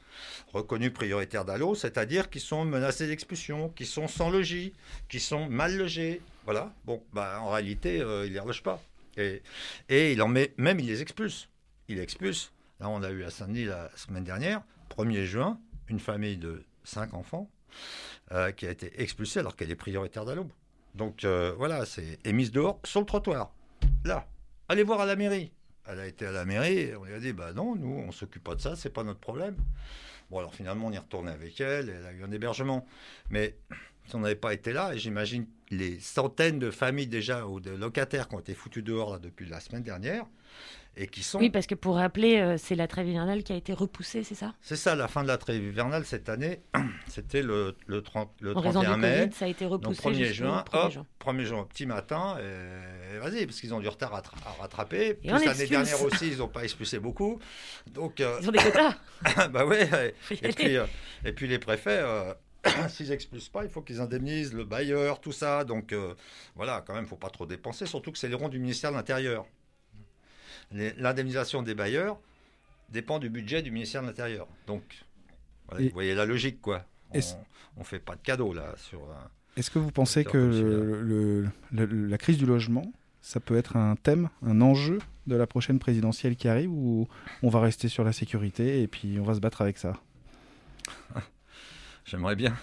[0.51, 4.73] reconnues prioritaires d'allô, c'est-à-dire qui sont menacées d'expulsion, qui sont sans logis,
[5.07, 6.21] qui sont mal logées.
[6.45, 6.73] Voilà.
[6.85, 8.81] Bon, bah, en réalité, euh, il ne les reloge pas.
[9.17, 9.41] Et,
[9.89, 11.47] il en met, même il les expulse.
[11.87, 12.51] Il expulse.
[12.79, 14.61] Là, on a eu à Saint-Denis la semaine dernière,
[14.95, 17.49] 1er juin, une famille de 5 enfants
[18.31, 20.47] euh, qui a été expulsée alors qu'elle est prioritaire d'allô.
[20.95, 23.53] Donc euh, voilà, c'est est mise dehors sur le trottoir.
[24.05, 24.27] Là,
[24.69, 25.51] allez voir à la mairie.
[25.85, 28.43] Elle a été à la mairie, on lui a dit bah non, nous on s'occupe
[28.43, 29.55] pas de ça, c'est pas notre problème.
[30.29, 32.85] Bon alors finalement on y retourné avec elle, elle a eu un hébergement.
[33.29, 33.57] Mais
[34.05, 37.71] si on n'avait pas été là, et j'imagine les centaines de familles déjà ou de
[37.71, 40.25] locataires qui ont été foutus dehors là, depuis la semaine dernière,
[40.99, 41.37] et qui sont...
[41.37, 44.33] Oui, parce que pour rappeler, euh, c'est la trêve hivernale qui a été repoussée, c'est
[44.33, 44.55] ça?
[44.61, 46.61] C'est ça, la fin de la trêve hivernale cette année,
[47.07, 49.19] c'était le, le, 30, le En raison 31 du mai.
[49.25, 51.05] Covid, ça a été Donc repoussé 1er jusqu'au juin, 1er hop, juin.
[51.23, 55.13] 1er juin, petit matin, et vas-y, parce qu'ils ont du retard à, tra- à rattraper.
[55.15, 57.37] Plus l'année dernière aussi, ils n'ont pas expulsé beaucoup.
[57.91, 58.95] Donc, euh, Ils ont des quotas
[59.49, 60.15] bah ouais.
[60.31, 60.85] Et puis, euh,
[61.25, 62.01] et puis les préfets,
[62.89, 65.63] s'ils expulsent pas, il faut qu'ils indemnisent le bailleur, tout ça.
[65.63, 66.13] Donc euh,
[66.55, 68.95] voilà, quand même, faut pas trop dépenser, surtout que c'est les ronds du ministère de
[68.97, 69.45] l'Intérieur.
[70.71, 72.19] L'indemnisation des bailleurs
[72.89, 74.47] dépend du budget du ministère de l'Intérieur.
[74.65, 74.83] Donc,
[75.67, 76.83] voilà, Et- vous voyez la logique, quoi.
[77.13, 77.19] On,
[77.77, 78.99] on fait pas de cadeau là sur.
[79.11, 81.01] un- Est-ce que vous pensez que comme le-
[81.71, 82.91] le- le- la crise du logement,
[83.21, 87.07] ça peut être un thème, un enjeu de la prochaine présidentielle qui arrive ou
[87.43, 89.93] on va rester sur la sécurité et puis on va se battre avec ça?
[92.07, 92.55] J'aimerais bien.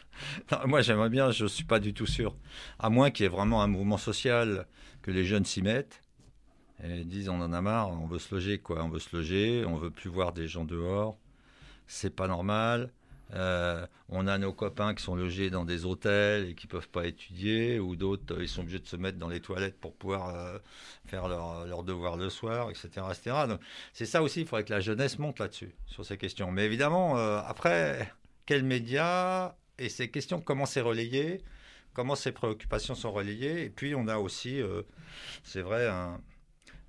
[0.66, 2.34] Moi, j'aimerais bien, je ne suis pas du tout sûr.
[2.80, 4.66] À moins qu'il y ait vraiment un mouvement social,
[5.00, 6.02] que les jeunes s'y mettent
[6.82, 8.82] et disent on en a marre, on veut se loger, quoi.
[8.82, 11.18] On veut se loger, on veut plus voir des gens dehors.
[11.86, 12.90] C'est pas normal.
[13.32, 17.06] Euh, on a nos copains qui sont logés dans des hôtels et qui peuvent pas
[17.06, 20.58] étudier, ou d'autres, ils sont obligés de se mettre dans les toilettes pour pouvoir euh,
[21.06, 23.06] faire leurs leur devoirs le soir, etc.
[23.92, 26.50] c'est ça aussi, il faudrait que la jeunesse monte là-dessus, sur ces questions.
[26.50, 28.12] Mais évidemment, euh, après,
[28.46, 31.42] quels médias et ces questions, comment c'est relayé,
[31.94, 33.64] comment ces préoccupations sont relayées.
[33.64, 34.82] Et puis, on a aussi, euh,
[35.42, 36.20] c'est vrai, un,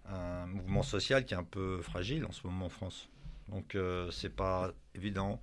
[0.09, 3.09] un mouvement social qui est un peu fragile en ce moment en France.
[3.47, 5.41] Donc, euh, c'est pas évident.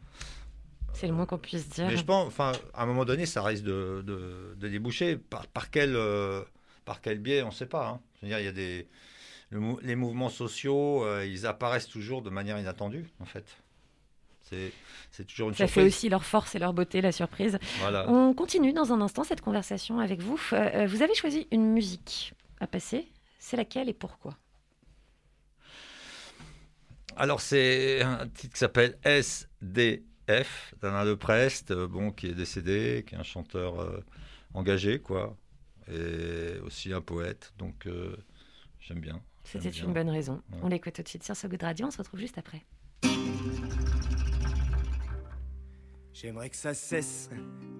[0.94, 1.86] C'est le moins qu'on puisse dire.
[1.86, 5.16] Mais je pense, enfin, à un moment donné, ça risque de, de- de déboucher.
[5.16, 6.42] Par, par quel, euh,
[6.84, 7.88] par quel biais, on ne sait pas.
[7.88, 8.00] hein.
[8.16, 8.88] Je veux dire, il y a des,
[9.50, 13.58] le les mouvements sociaux, euh, ils apparaissent toujours de manière inattendue, en fait.
[15.10, 17.58] C'est, toujours une Ça fait aussi leur force et leur beauté, la surprise.
[17.80, 18.08] Voilà.
[18.08, 20.40] On continue dans un instant cette conversation avec vous.
[20.52, 23.08] Euh, euh, vous avez choisi une musique à passer.
[23.38, 24.36] C'est laquelle et pourquoi?
[27.18, 33.16] Alors, c'est un titre qui s'appelle SDF d'Alain Leprest, euh, bon, qui est décédé, qui
[33.16, 34.04] est un chanteur euh,
[34.54, 35.36] engagé, quoi,
[35.90, 37.52] et aussi un poète.
[37.58, 38.16] Donc, euh,
[38.78, 39.20] j'aime bien.
[39.42, 40.42] C'était une bonne raison.
[40.52, 40.58] Ouais.
[40.62, 41.86] On l'écoute tout de suite sur So Good Radio.
[41.86, 42.64] On se retrouve juste après.
[46.20, 47.30] J'aimerais que ça cesse,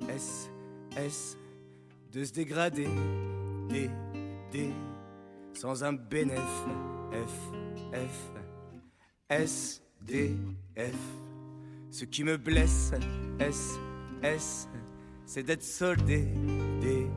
[0.09, 0.49] S,
[0.97, 1.37] S,
[2.13, 2.87] de se dégrader,
[3.69, 3.91] D,
[4.53, 4.71] D,
[5.55, 6.39] sans un bénéf,
[7.11, 7.53] F,
[7.93, 8.31] F,
[9.29, 10.37] S, D,
[10.77, 10.95] F.
[11.91, 12.93] Ce qui me blesse,
[13.41, 13.77] S,
[14.23, 14.69] S,
[15.27, 16.29] c'est d'être soldé,
[16.81, 17.09] D,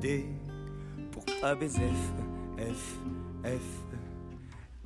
[0.00, 0.26] D,
[1.10, 1.88] pour pas baiser
[2.56, 2.98] F, F,
[3.44, 3.96] F,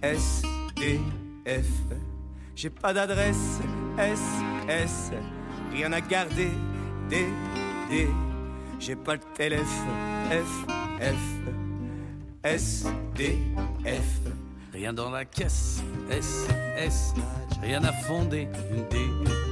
[0.01, 0.43] S,
[0.75, 0.99] D,
[1.47, 1.95] F.
[2.55, 3.61] J'ai pas d'adresse,
[3.99, 4.23] S,
[4.71, 5.11] S,
[5.73, 6.51] rien à garder,
[7.09, 7.27] D,
[7.91, 8.09] D.
[8.79, 9.67] J'ai pas le téléphone,
[10.31, 10.67] F,
[11.01, 11.15] F,
[12.43, 13.39] S, D,
[13.85, 14.21] F.
[14.73, 17.15] Rien dans la caisse, S, S,
[17.63, 18.49] rien à fonder,
[18.91, 18.99] D,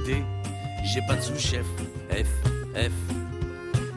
[0.05, 0.23] D.
[0.83, 1.65] J'ai pas de sous-chef,
[2.09, 2.27] F,
[2.75, 2.91] F,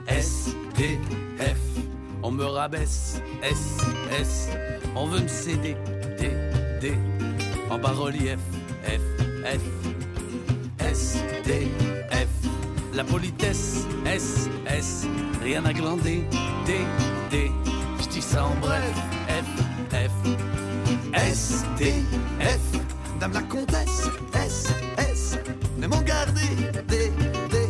[0.07, 0.99] S, D,
[1.39, 1.59] F.
[2.23, 3.79] On me rabaisse, S,
[4.19, 4.49] S.
[4.95, 5.77] On veut me céder,
[6.19, 6.31] D,
[6.81, 6.93] D.
[7.71, 8.39] En bas-relief,
[8.85, 9.01] F,
[9.45, 9.61] F,
[10.79, 12.04] S, D, F.
[12.95, 15.07] La politesse, S, S.
[15.43, 16.25] Rien à glander,
[16.65, 16.75] D,
[17.31, 17.51] D.
[18.01, 18.95] Je dis ça en bref,
[19.29, 20.35] F, F.
[21.15, 21.93] S, D,
[22.41, 22.79] F,
[23.21, 25.39] Dame la comtesse, S, S,
[25.79, 26.49] ne m'en garder,
[26.89, 27.13] D,
[27.51, 27.69] D,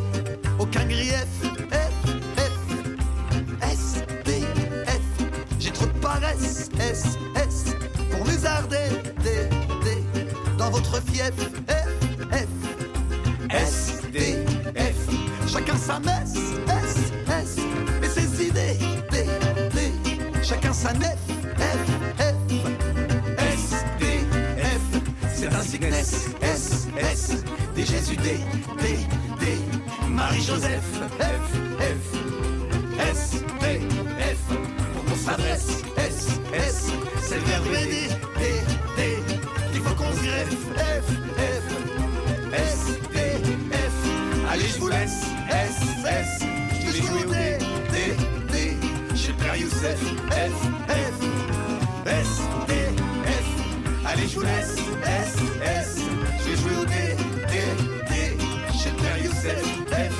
[0.59, 1.27] aucun grief,
[1.71, 2.53] F, F,
[3.63, 4.43] S, D,
[4.87, 5.25] F,
[5.59, 7.75] j'ai trop de paresse, S, S,
[8.11, 8.89] pour musarder,
[9.23, 9.49] D,
[9.85, 10.03] D,
[10.59, 11.33] dans votre fief,
[15.95, 16.35] sa messe,
[16.67, 17.57] S, S,
[18.03, 18.79] et ses idées,
[19.11, 19.27] D,
[19.75, 19.79] D,
[20.43, 21.19] chacun sa nef,
[21.57, 21.85] F,
[22.19, 22.35] F,
[23.39, 24.05] S, D,
[24.59, 27.45] F, c'est ainsi que naissent S, S,
[27.77, 28.39] des Jésus, D,
[28.79, 28.99] D,
[29.39, 29.47] D,
[30.09, 30.83] Marie-Joseph,
[31.21, 32.05] F, F,
[32.99, 33.31] S,
[33.61, 33.81] D,
[34.19, 36.87] S, S, S,
[37.23, 38.24] c'est le verbe
[49.85, 49.99] S,
[54.37, 55.99] vous laisse, S, S,
[56.39, 56.95] je vais jouer au D,
[57.49, 57.55] D,
[58.09, 58.15] D,
[58.91, 60.14] le père Youssef, F,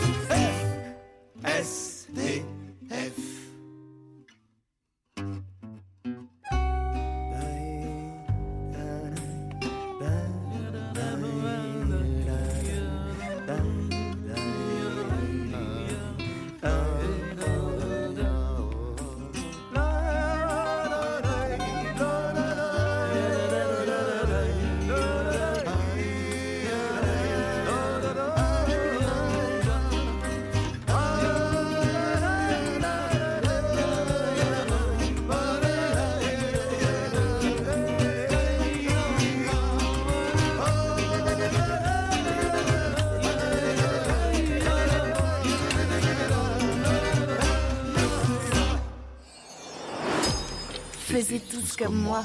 [51.79, 52.25] Comme moi.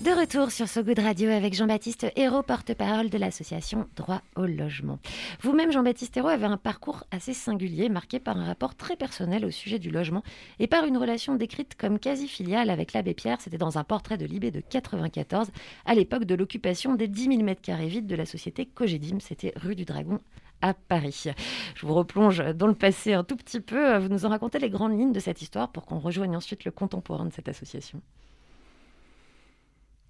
[0.00, 4.98] De retour sur So Good Radio avec Jean-Baptiste Hérault, porte-parole de l'association Droit au logement.
[5.42, 9.50] Vous-même, Jean-Baptiste Hérault, avez un parcours assez singulier, marqué par un rapport très personnel au
[9.50, 10.22] sujet du logement
[10.58, 13.40] et par une relation décrite comme quasi filiale avec l'abbé Pierre.
[13.40, 15.50] C'était dans un portrait de Libé de 94,
[15.84, 19.18] à l'époque de l'occupation des 10 000 m2 vides de la société Cogedim.
[19.20, 20.20] C'était rue du Dragon
[20.62, 21.26] à Paris.
[21.74, 23.96] Je vous replonge dans le passé un tout petit peu.
[23.98, 26.70] Vous nous en racontez les grandes lignes de cette histoire pour qu'on rejoigne ensuite le
[26.70, 28.00] contemporain de cette association.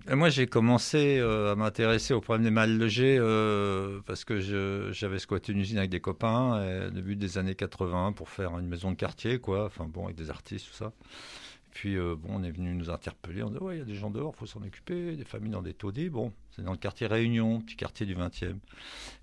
[0.08, 4.38] Moi, j'ai commencé euh, à m'intéresser au problème des mal logés euh, parce que
[4.92, 8.68] j'avais squatté une usine avec des copains euh, début des années 80 pour faire une
[8.68, 9.64] maison de quartier, quoi.
[9.64, 10.92] Enfin bon, avec des artistes, tout ça.
[11.76, 13.42] Puis euh, bon, on est venu nous interpeller.
[13.42, 15.60] On dit ouais, il y a des gens dehors, faut s'en occuper, des familles dans
[15.60, 16.08] des taudis.
[16.08, 18.52] Bon, c'est dans le quartier Réunion, petit quartier du 20e.
[18.52, 18.56] Et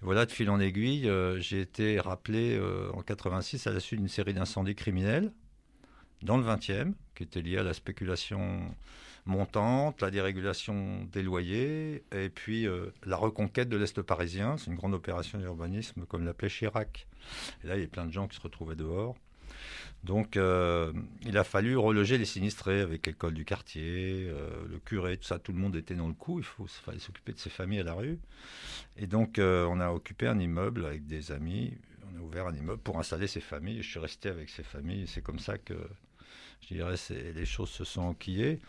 [0.01, 3.99] voilà, de fil en aiguille, euh, j'ai été rappelé euh, en 86 à la suite
[3.99, 5.33] d'une série d'incendies criminels
[6.21, 8.61] dans le 20e, qui étaient liés à la spéculation
[9.25, 12.67] montante, la dérégulation des loyers, et puis
[13.03, 14.57] la reconquête de l'Est parisien.
[14.57, 17.07] C'est une grande opération d'urbanisme, comme l'appelait Chirac.
[17.63, 19.15] Et là, il y a plein de gens qui se retrouvaient dehors.
[20.03, 20.91] Donc, euh,
[21.25, 25.39] il a fallu reloger les sinistrés avec l'école du quartier, euh, le curé, tout ça.
[25.39, 26.39] Tout le monde était dans le coup.
[26.39, 28.19] Il faut, fallait s'occuper de ses familles à la rue.
[28.97, 31.77] Et donc, euh, on a occupé un immeuble avec des amis.
[32.11, 33.81] On a ouvert un immeuble pour installer ces familles.
[33.81, 35.07] Je suis resté avec ces familles.
[35.07, 35.75] C'est comme ça que,
[36.61, 38.59] je dirais, les choses se sont enquillées.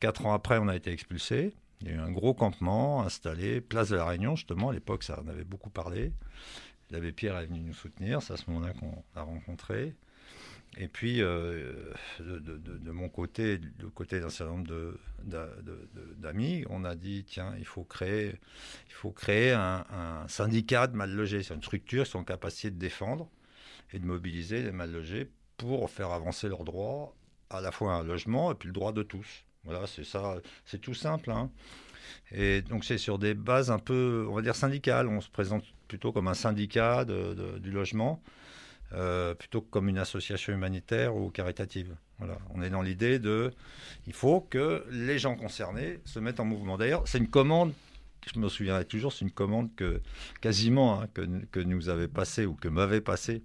[0.00, 1.52] Quatre ans après, on a été expulsés.
[1.82, 4.70] Il y a eu un gros campement installé, place de la Réunion, justement.
[4.70, 6.12] À l'époque, ça en avait beaucoup parlé.
[6.90, 8.22] L'abbé Pierre est venu nous soutenir.
[8.22, 9.94] C'est à ce moment-là qu'on l'a rencontré.
[10.76, 11.72] Et puis, euh,
[12.20, 14.96] de, mon côté, du côté d'un certain nombre
[16.16, 18.34] d'amis, on a dit tiens, il faut créer,
[18.88, 19.84] il faut créer un,
[20.28, 21.42] syndicat de mal logés.
[21.42, 23.28] C'est une structure qui sont en capacité de défendre
[23.92, 27.14] et de mobiliser les mal logés pour faire avancer leurs droits,
[27.50, 29.44] à la fois un logement et puis le droit de tous.
[29.64, 31.30] Voilà, c'est ça, c'est tout simple.
[31.30, 31.50] hein.
[32.32, 35.08] Et donc c'est sur des bases un peu, on va dire syndicales.
[35.08, 38.22] On se présente plutôt comme un syndicat du logement,
[38.96, 41.96] euh, plutôt que comme une association humanitaire ou caritative.
[42.18, 43.50] Voilà, on est dans l'idée de,
[44.06, 46.78] il faut que les gens concernés se mettent en mouvement.
[46.78, 47.72] D'ailleurs, c'est une commande.
[48.32, 50.00] Je me souviendrai toujours, c'est une commande que
[50.40, 53.42] quasiment hein, que, que nous avait passé ou que m'avaient passé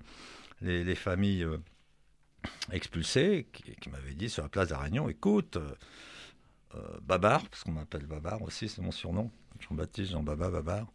[0.62, 1.57] les, les familles euh,
[2.71, 8.41] expulsées, qui, m'avaient dit sur la place de écoute, euh, Babar, parce qu'on m'appelle Babar
[8.43, 10.85] aussi, c'est mon surnom, Jean-Baptiste, Jean-Baba, Babar.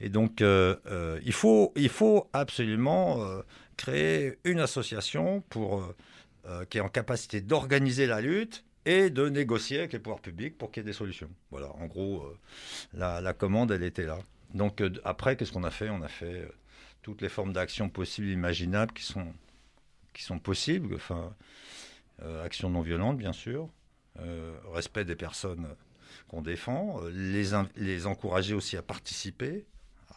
[0.00, 3.42] Et donc, il, faut, il faut absolument
[3.76, 5.96] créer une association pour, euh,
[6.46, 10.58] euh, qui est en capacité d'organiser la lutte et de négocier avec les pouvoirs publics
[10.58, 11.30] pour qu'il y ait des solutions.
[11.50, 12.38] Voilà, en gros, euh,
[12.94, 14.18] la, la commande, elle était là.
[14.54, 15.88] Donc, après, qu'est-ce qu'on a fait?
[15.88, 16.46] On a fait
[17.00, 19.32] toutes les formes d'action possibles imaginables qui sont,
[20.12, 20.94] qui sont possibles.
[20.94, 21.34] Enfin,
[22.44, 23.70] action non violente, bien sûr.
[24.74, 25.66] respect des personnes
[26.28, 27.00] qu'on défend.
[27.08, 27.44] les,
[27.76, 29.64] les encourager aussi à participer,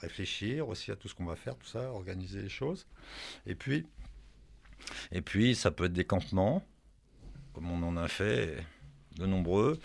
[0.06, 2.88] réfléchir aussi à tout ce qu'on va faire, tout ça, organiser les choses.
[3.46, 3.86] Et puis,
[5.12, 6.66] et puis ça peut être des campements,
[7.54, 8.64] comme on en a fait
[9.18, 9.80] de nombreux,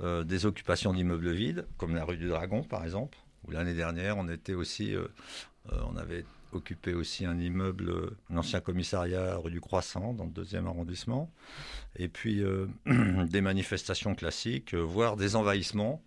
[0.00, 4.18] euh, des occupations d'immeubles vides, comme la rue du Dragon par exemple, où l'année dernière
[4.18, 5.06] on était aussi, euh,
[5.72, 10.30] euh, on avait occupé aussi un immeuble, un ancien commissariat rue du Croissant dans le
[10.30, 11.28] deuxième arrondissement,
[11.96, 12.44] et puis
[12.86, 16.00] des manifestations classiques, voire des envahissements.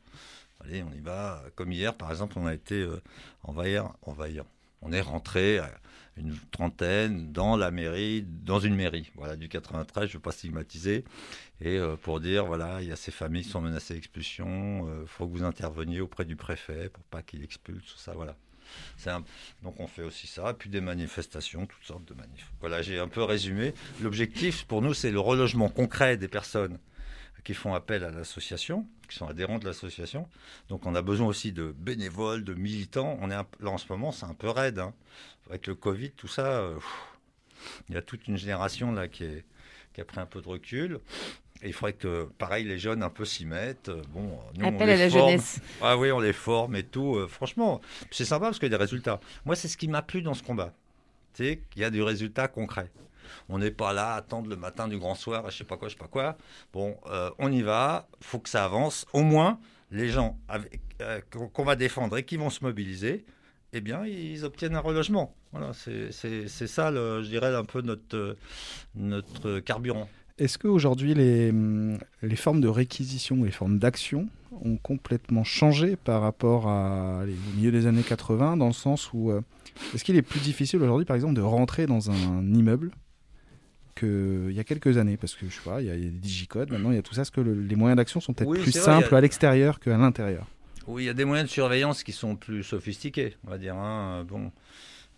[0.68, 1.44] Allez, on y va.
[1.56, 3.02] Comme hier, par exemple, on a été euh,
[3.44, 3.94] envahir,
[4.82, 5.62] On est rentré
[6.18, 10.32] une trentaine dans la mairie, dans une mairie, voilà, du 93, je ne veux pas
[10.32, 11.06] stigmatiser,
[11.62, 15.08] et euh, pour dire, voilà, il y a ces familles qui sont menacées d'expulsion, il
[15.08, 18.36] faut que vous interveniez auprès du préfet pour pas qu'il expulse, ça, voilà.
[19.64, 22.52] Donc on fait aussi ça, puis des manifestations, toutes sortes de manifs.
[22.60, 23.74] Voilà, j'ai un peu résumé.
[24.02, 26.78] L'objectif pour nous, c'est le relogement concret des personnes
[27.44, 30.28] qui font appel à l'association, qui sont adhérents de l'association.
[30.70, 33.18] Donc on a besoin aussi de bénévoles, de militants.
[33.22, 34.80] On est là en ce moment, c'est un peu raide.
[34.80, 34.94] Hein.
[35.50, 36.78] Avec le Covid, tout ça, euh,
[37.88, 39.46] il y a toute une génération là qui, est,
[39.94, 41.00] qui a pris un peu de recul.
[41.64, 43.90] Et il faudrait que, pareil, les jeunes un peu s'y mettent.
[44.10, 45.60] Bon, nous, Appel à la jeunesse.
[45.82, 47.16] Ah oui, on les forme et tout.
[47.16, 49.20] Euh, franchement, c'est sympa parce qu'il y a des résultats.
[49.46, 50.74] Moi, c'est ce qui m'a plu dans ce combat.
[51.34, 52.92] C'est qu'il y a du résultat concret.
[53.50, 55.88] On n'est pas là à attendre le matin du grand soir, je sais pas quoi,
[55.88, 56.38] je sais pas quoi.
[56.74, 59.06] Bon, euh, on y va, faut que ça avance.
[59.14, 59.60] Au moins,
[59.92, 60.38] les gens
[61.02, 61.22] euh,
[61.54, 63.26] qu'on va défendre et qui vont se mobiliser,
[63.74, 65.36] eh bien, ils obtiennent un relogement.
[65.52, 68.36] Voilà, c'est ça, je dirais, un peu notre,
[68.96, 70.10] notre carburant.
[70.38, 71.52] Est-ce qu'aujourd'hui, les,
[72.22, 74.28] les formes de réquisition, les formes d'action
[74.64, 79.32] ont complètement changé par rapport à, au milieu des années 80, dans le sens où
[79.32, 79.42] euh,
[79.94, 82.92] est-ce qu'il est plus difficile aujourd'hui, par exemple, de rentrer dans un immeuble
[83.98, 86.72] qu'il y a quelques années Parce que je sais pas, il y a des digicodes,
[86.72, 87.22] maintenant il y a tout ça.
[87.22, 90.48] Est-ce que les moyens d'action sont peut-être plus simples à l'extérieur qu'à l'intérieur
[90.88, 93.76] Oui, il y a des moyens de surveillance qui sont plus sophistiqués, on va dire.
[93.76, 94.26] Hein.
[94.28, 94.52] Bon.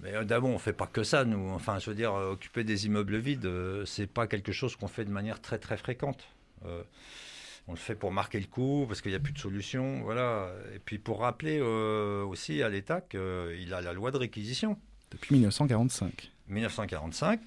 [0.01, 1.49] Mais euh, d'abord, on fait pas que ça, nous.
[1.49, 4.87] Enfin, je veux dire, euh, occuper des immeubles vides, euh, c'est pas quelque chose qu'on
[4.87, 6.27] fait de manière très très fréquente.
[6.63, 10.51] on le fait pour marquer le coup, parce qu'il n'y a plus de solution, voilà.
[10.73, 14.77] Et puis pour rappeler aussi à l'État qu'il a la loi de réquisition.
[15.11, 16.31] Depuis 1945.
[16.49, 17.39] 1945,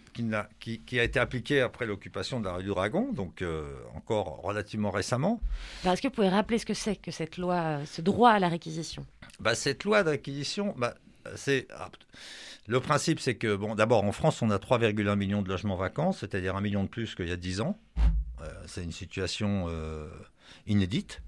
[0.59, 3.45] qui, qui, a été appliquée après l'occupation de la rue du Dragon, donc
[3.95, 5.41] encore relativement récemment.
[5.85, 8.49] Est-ce que vous pouvez rappeler ce que c'est que cette loi, ce droit à la
[8.49, 9.05] réquisition?
[9.41, 10.95] Bah, Cette loi de réquisition, bah,
[11.37, 11.91] c'est ah,
[12.69, 16.12] le principe, c'est que bon, d'abord en France, on a 3,1 millions de logements vacants,
[16.12, 17.79] c'est-à-dire un million de plus qu'il y a 10 ans.
[18.41, 20.09] Euh, c'est une situation euh,
[20.66, 21.22] inédite.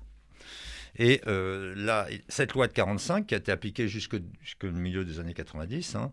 [0.97, 4.19] Et euh, là, cette loi de 45, qui a été appliquée jusqu'au
[4.63, 6.13] milieu des années 90, hein,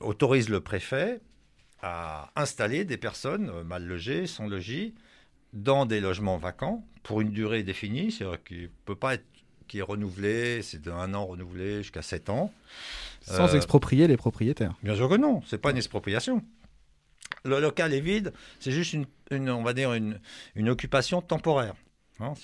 [0.00, 1.20] autorise le préfet
[1.82, 4.94] à installer des personnes mal logées, sans logis,
[5.52, 9.24] dans des logements vacants pour une durée définie, c'est-à-dire qu'il ne peut pas être
[9.72, 12.52] qui est renouvelé, c'est d'un an renouvelé jusqu'à 7 ans.
[13.22, 14.74] Sans euh, exproprier les propriétaires.
[14.82, 16.42] Bien sûr que non, c'est pas une expropriation.
[17.46, 20.20] Le local est vide, c'est juste une, on va dire une,
[20.56, 21.74] une occupation temporaire.
[22.20, 22.34] Hein,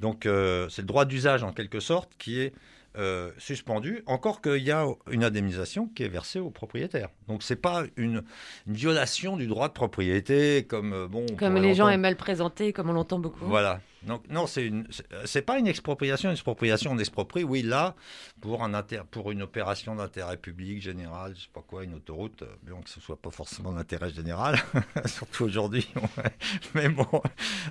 [0.00, 2.52] donc euh, c'est le droit d'usage en quelque sorte qui est
[2.96, 7.08] euh, suspendu, encore qu'il y a une indemnisation qui est versée aux propriétaires.
[7.26, 8.22] Donc c'est pas une,
[8.68, 11.26] violation du droit de propriété comme euh, bon.
[11.36, 13.46] Comme les gens aiment mal présenter, comme on l'entend beaucoup.
[13.46, 13.80] Voilà.
[14.04, 14.86] Donc non, c'est une,
[15.24, 16.28] c'est pas une expropriation.
[16.28, 17.96] Une expropriation, on exproprie, oui, là,
[18.40, 22.42] pour un inter, pour une opération d'intérêt public général, je sais pas quoi, une autoroute,
[22.42, 24.62] euh, bien que ce soit pas forcément d'intérêt général,
[25.06, 25.88] surtout aujourd'hui.
[26.76, 27.08] mais bon,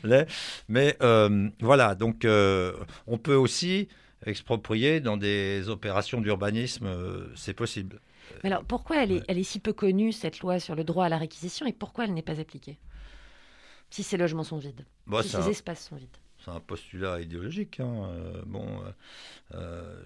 [0.68, 0.98] mais
[1.62, 1.96] voilà.
[1.96, 3.88] Donc on peut aussi
[4.26, 8.00] exproprier dans des opérations d'urbanisme, euh, c'est possible.
[8.44, 11.06] Mais alors pourquoi elle est, elle est si peu connue, cette loi sur le droit
[11.06, 12.78] à la réquisition, et pourquoi elle n'est pas appliquée?
[13.90, 17.80] Si ces logements sont vides, bah, si ces espaces sont vides C'est un postulat idéologique.
[17.80, 18.10] Hein.
[18.10, 18.68] Euh, bon,
[19.54, 20.02] euh,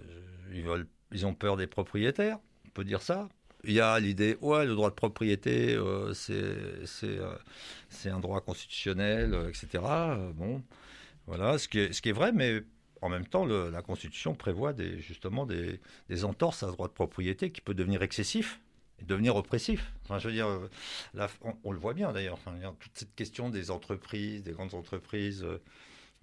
[0.52, 3.30] ils, veulent, ils ont peur des propriétaires, on peut dire ça.
[3.64, 5.78] Il y a l'idée, ouais, le droit de propriété,
[6.14, 9.84] c'est un droit constitutionnel, etc.
[10.36, 10.62] bon,
[11.26, 12.62] voilà, ce qui est, ce qui est vrai, mais
[13.02, 15.80] en même temps, la Constitution prévoit des, justement des,
[16.24, 18.60] entorses à ce droit de propriété qui peut devenir excessif
[19.00, 19.92] et devenir oppressif.
[20.04, 21.28] Enfin, je veux dire, euh,
[21.64, 22.40] on, le voit bien d'ailleurs.
[22.80, 25.62] toute cette question des entreprises, des grandes entreprises, euh,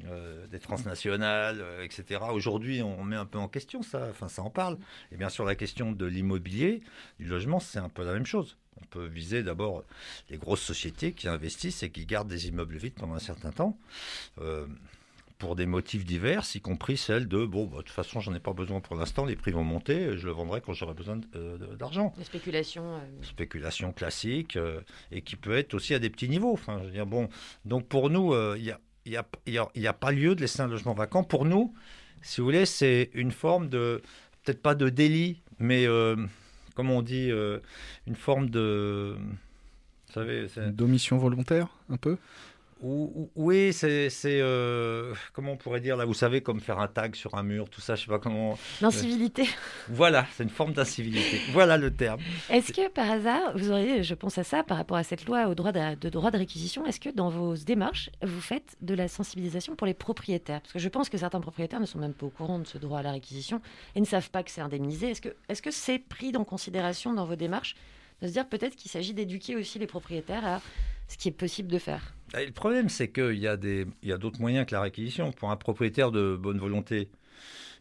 [0.07, 2.21] euh, des transnationales, etc.
[2.33, 4.09] Aujourd'hui, on met un peu en question ça.
[4.11, 4.77] Enfin, ça en parle.
[5.13, 6.83] Et bien sûr, la question de l'immobilier,
[7.21, 8.57] du logement, c'est un peu la même chose.
[8.83, 9.85] On peut viser d'abord
[10.31, 13.79] les grosses sociétés qui investissent et qui gardent des immeubles vides pendant un certain temps
[15.39, 18.41] pour des motifs divers, y compris celle de bon, bah, de toute façon, j'en ai
[18.41, 21.77] pas besoin pour l'instant, les prix vont monter, je le vendrai quand j'aurai besoin euh,
[21.77, 22.15] d'argent.
[22.17, 22.95] La spéculation.
[22.95, 24.81] Euh, spéculation classique euh,
[25.11, 26.53] et qui peut être aussi à des petits niveaux.
[26.53, 27.29] Enfin, je veux dire, bon,
[27.65, 29.17] donc pour nous, il n'y a, y
[29.59, 31.25] a, y a, pas lieu de laisser un logement vacant.
[31.25, 31.75] Pour nous,
[32.23, 34.03] si vous voulez, c'est une forme de,
[34.45, 35.87] peut-être pas de délit, mais
[36.75, 37.31] comme on dit,
[38.07, 39.17] une forme de.
[40.07, 40.47] Vous savez.
[40.71, 42.19] D'omission volontaire, un peu?
[42.87, 44.11] Oui, c'est.
[44.27, 47.71] euh, comment on pourrait dire là Vous savez, comme faire un tag sur un mur,
[47.71, 48.59] tout ça, je sais pas comment.
[48.83, 49.49] L'incivilité.
[49.89, 51.41] Voilà, c'est une forme d'incivilité.
[51.53, 52.21] Voilà le terme.
[52.51, 55.47] Est-ce que par hasard, vous auriez, je pense à ça par rapport à cette loi
[55.49, 58.95] au droit de, de droit de réquisition, est-ce que dans vos démarches, vous faites de
[58.95, 60.61] la sensibilisation pour les propriétaires?
[60.61, 62.77] Parce que je pense que certains propriétaires ne sont même pas au courant de ce
[62.77, 63.63] droit à la réquisition
[63.95, 65.11] et ne savent pas que c'est indemnisé.
[65.49, 67.77] Est-ce que c'est pris en considération dans vos démarches
[68.21, 70.61] de se dire peut-être qu'il s'agit d'éduquer aussi les propriétaires à
[71.09, 72.15] ce qui est possible de faire?
[72.35, 75.33] Le problème, c'est qu'il y a il y a d'autres moyens que la réquisition.
[75.33, 77.09] Pour un propriétaire de bonne volonté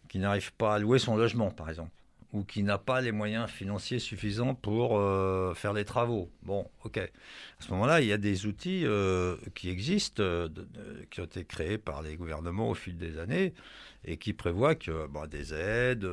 [0.10, 1.91] qui n'arrive pas à louer son logement, par exemple,
[2.34, 6.30] ou qui n'a pas les moyens financiers suffisants pour euh, faire les travaux.
[6.43, 6.97] Bon, ok.
[6.97, 7.10] À
[7.60, 10.49] ce moment-là, il y a des outils euh, qui existent, euh,
[11.10, 13.54] qui ont été créés par les gouvernements au fil des années,
[14.06, 16.04] et qui prévoient que bon, des aides,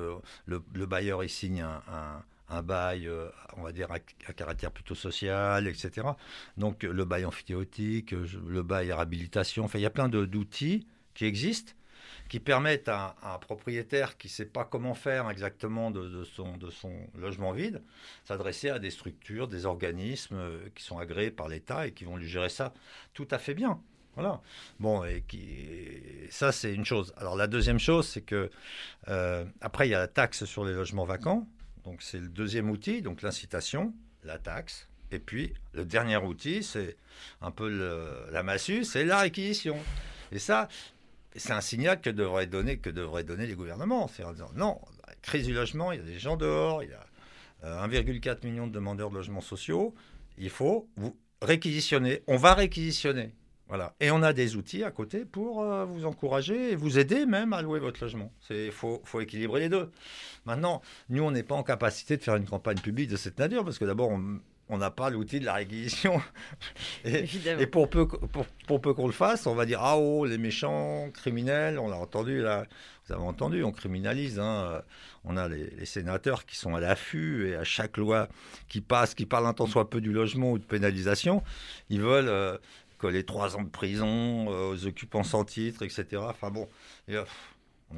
[0.47, 3.97] le, le bailleur il signe un- un bail, euh, on va dire à,
[4.27, 6.09] à caractère plutôt social, etc.
[6.57, 11.25] Donc le bail amphithéotique, euh, le bail réhabilitation, enfin il y a plein d'outils qui
[11.25, 11.73] existent
[12.29, 16.57] qui permettent à, à un propriétaire qui ne sait pas comment faire exactement de, son,
[17.17, 17.83] logement vide,
[18.25, 22.17] s'adresser à des structures, des organismes euh, qui sont agréés par l'État et qui vont
[22.17, 22.73] lui gérer ça
[23.15, 23.81] tout à fait bien.
[24.15, 24.41] Voilà.
[24.79, 25.99] Bon, et qui,
[26.31, 27.13] ça, c'est une chose.
[27.17, 28.51] Alors, la deuxième chose, c'est que,
[29.61, 31.47] après, il y a la taxe sur les logements vacants.
[31.85, 34.89] Donc, c'est le deuxième outil, donc l'incitation, la taxe.
[35.13, 36.97] Et puis, le dernier outil, c'est
[37.41, 37.69] un peu
[38.31, 39.77] la massue, c'est la réquisition.
[40.33, 40.69] Et ça,
[41.35, 44.09] c'est un signal que devraient donner, que donner les gouvernements.
[44.09, 44.81] C'est en disant, non,
[45.23, 47.07] crise du logement, il y a des gens dehors, il y a
[47.65, 49.95] euh, 1,4 million de demandeurs de logements sociaux.
[50.39, 52.23] Il faut vous réquisitionner.
[52.27, 53.35] On va réquisitionner.
[53.71, 53.95] Voilà.
[54.01, 57.53] Et on a des outils à côté pour euh, vous encourager et vous aider même
[57.53, 58.33] à louer votre logement.
[58.51, 59.91] Il faut, faut équilibrer les deux.
[60.45, 63.65] Maintenant, nous, on n'est pas en capacité de faire une campagne publique de cette nature
[63.65, 64.11] parce que d'abord,
[64.69, 66.21] on n'a pas l'outil de la réquisition.
[67.05, 67.61] et, Évidemment.
[67.61, 70.39] et pour peu, pour, pour peu qu'on le fasse, on va dire Ah oh, les
[70.39, 72.65] méchants, criminels, on l'a entendu là,
[73.07, 74.39] vous avez entendu, on criminalise.
[74.41, 74.83] hein.
[75.25, 78.29] On a les, les sénateurs qui sont à l'affût et à chaque loi
[78.69, 81.43] qui passe, qui parle un tant soit peu du logement ou de pénalisation,
[81.91, 82.57] ils veulent euh,
[83.01, 86.05] coller trois ans de prison euh, aux occupants sans titre, etc.
[86.29, 86.69] Enfin bon,
[87.09, 87.25] et, euh,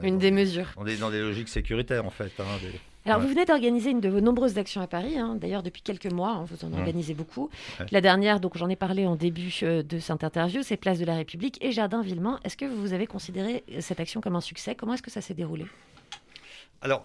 [0.03, 0.69] Une démesure.
[0.77, 2.33] On est dans des logiques sécuritaires en fait.
[2.39, 3.27] hein, des- Alors, Ouais.
[3.27, 5.35] vous venez d'organiser une de vos nombreuses actions à Paris, hein.
[5.35, 6.75] d'ailleurs depuis quelques mois, hein, vous en Mmh.
[6.79, 7.51] organisez beaucoup.
[7.81, 7.87] Ouais.
[7.91, 11.05] La dernière, donc j'en ai parlé en début euh, de cette interview, c'est Place de
[11.05, 12.39] la République et Jardin Villemont.
[12.45, 14.77] Est-ce que vous avez considéré cette action comme un succès?
[14.77, 15.67] Comment est-ce que ça s'est déroulé?
[16.81, 17.05] Alors,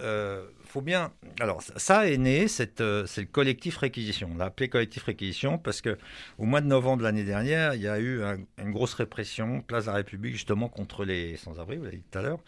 [0.00, 1.12] euh, faut bien.
[1.40, 2.46] Alors, ça- est né,
[2.80, 4.30] euh, c'est le collectif réquisition.
[4.32, 5.98] On l'a appelé collectif réquisition parce que
[6.38, 9.62] au mois de novembre de l'année dernière, il y a eu un- une grosse répression,
[9.62, 12.38] place de la République, justement contre les sans-abri, vous l'avez dit tout à l'heure.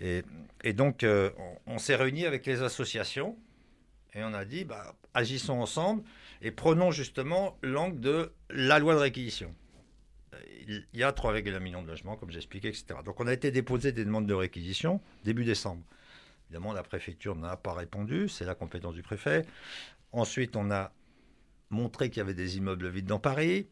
[0.00, 0.24] Et,
[0.72, 1.30] donc, euh,
[1.66, 3.36] on, s'est réunis avec les associations
[4.14, 6.02] et on a dit, bah, agissons ensemble
[6.40, 9.54] et prenons justement l'angle de la loi de réquisition.
[10.34, 13.00] Euh, il y a 3,1 millions de logements, comme j'expliquais, etc.
[13.04, 15.82] Donc, on a été déposé des demandes de réquisition début décembre.
[16.48, 19.44] Évidemment, la préfecture n'a pas répondu, c'est la compétence du préfet.
[20.12, 20.92] Ensuite, on a
[21.70, 23.66] montré qu'il y avait des immeubles vides dans Paris.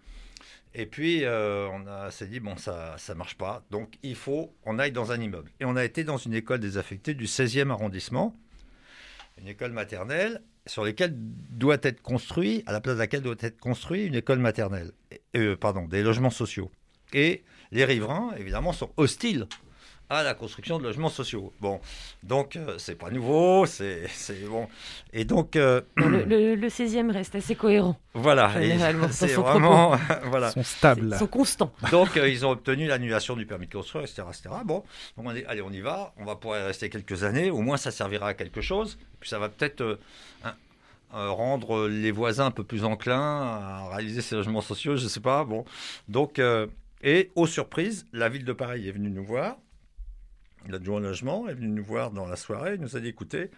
[0.75, 3.65] Et puis, euh, on s'est dit, bon, ça ne marche pas.
[3.71, 5.51] Donc, il faut qu'on aille dans un immeuble.
[5.59, 8.37] Et on a été dans une école désaffectée du 16e arrondissement,
[9.39, 13.59] une école maternelle, sur laquelle doit être construit, à la place de laquelle doit être
[13.59, 14.93] construit une école maternelle.
[15.35, 16.71] Euh, pardon, des logements sociaux.
[17.15, 19.47] Et les riverains, évidemment, sont hostiles
[20.09, 21.53] à la construction de logements sociaux.
[21.61, 21.81] Bon,
[22.23, 24.69] donc euh, c'est pas nouveau, c'est c'est bon.
[25.13, 27.97] Et donc euh, le, le- le 16e reste assez cohérent.
[28.15, 28.53] voilà,
[29.11, 30.15] c'est son vraiment propos.
[30.31, 30.49] voilà.
[30.51, 31.11] Ils sont stables.
[31.13, 31.73] Ils sont constants.
[31.91, 34.49] Donc euh, ils ont obtenu l'annulation du permis de construire, etc., etc.
[34.65, 34.85] Bon,
[35.17, 37.61] donc on dit allez on y va, on va pouvoir y rester quelques années, au
[37.61, 39.99] moins ça servira à quelque chose, puis ça va peut-être euh,
[41.13, 45.45] rendre les voisins un peu plus enclins à réaliser ces logements sociaux, je sais pas.
[45.45, 45.65] Bon,
[46.09, 46.67] donc euh,
[47.03, 49.57] et aux surprises, la ville de Paris est venue nous voir.
[50.69, 52.75] L'adjoint au logement est venu nous voir dans la soirée.
[52.75, 53.51] Il nous a dit écoutez,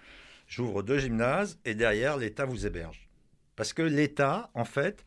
[0.47, 3.09] j'ouvre deux gymnases et derrière, l'État vous héberge.
[3.57, 5.05] Parce que l'État, en fait,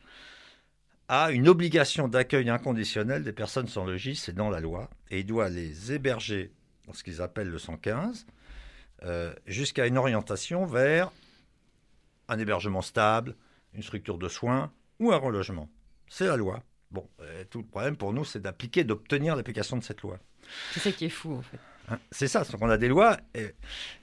[1.08, 5.26] a une obligation d'accueil inconditionnel des personnes sans logis, c'est dans la loi, et il
[5.26, 6.52] doit les héberger
[6.86, 8.26] dans ce qu'ils appellent le 115,
[9.04, 11.10] euh, jusqu'à une orientation vers
[12.28, 13.36] un hébergement stable,
[13.74, 15.68] une structure de soins ou un relogement.
[16.08, 16.62] C'est la loi.
[16.90, 20.18] Bon, euh, tout le problème pour nous, c'est d'appliquer, d'obtenir l'application de cette loi.
[20.72, 21.58] C'est ça qui est fou, en fait.
[21.88, 23.16] Hein, C'est ça, c'est qu'on a des lois.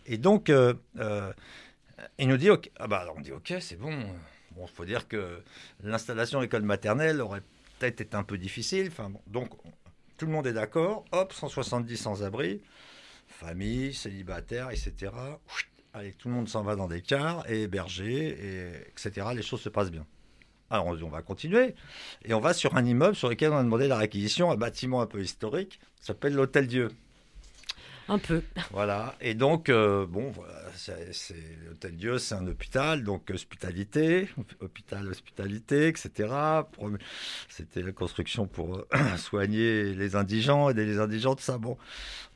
[0.06, 1.32] Et, donc, euh, euh,
[2.18, 3.94] il nous dit, ok, ah bah, alors on dit, ok, c'est bon.
[4.52, 5.42] Bon, il faut dire que
[5.84, 7.44] l'installation école maternelle aurait
[7.78, 8.88] peut-être été un peu difficile.
[8.88, 9.50] Enfin, bon, donc,
[10.18, 11.06] tout le monde est d'accord.
[11.12, 12.62] Hop, 170 sans-abri,
[13.28, 15.14] famille, célibataire, etc.
[15.94, 19.28] Allez, tout le monde s'en va dans des cars et hébergé, et, etc.
[19.34, 20.06] Les choses se passent bien.
[20.70, 21.74] Alors on, on va continuer
[22.24, 25.02] et on va sur un immeuble sur lequel on a demandé la réquisition, un bâtiment
[25.02, 26.90] un peu historique, s'appelle l'Hôtel Dieu.
[28.10, 28.42] Un peu.
[28.72, 29.16] Voilà.
[29.22, 31.36] Et donc, euh, bon, voilà, c'est,
[31.68, 34.28] l'Hôtel Dieu, c'est un hôpital, donc hospitalité,
[34.62, 36.34] hôpital, hospitalité, etc.
[37.48, 38.88] C'était la construction pour euh,
[39.18, 41.60] soigner les indigents, aider les indigents, tout ça.
[41.60, 41.78] Bon.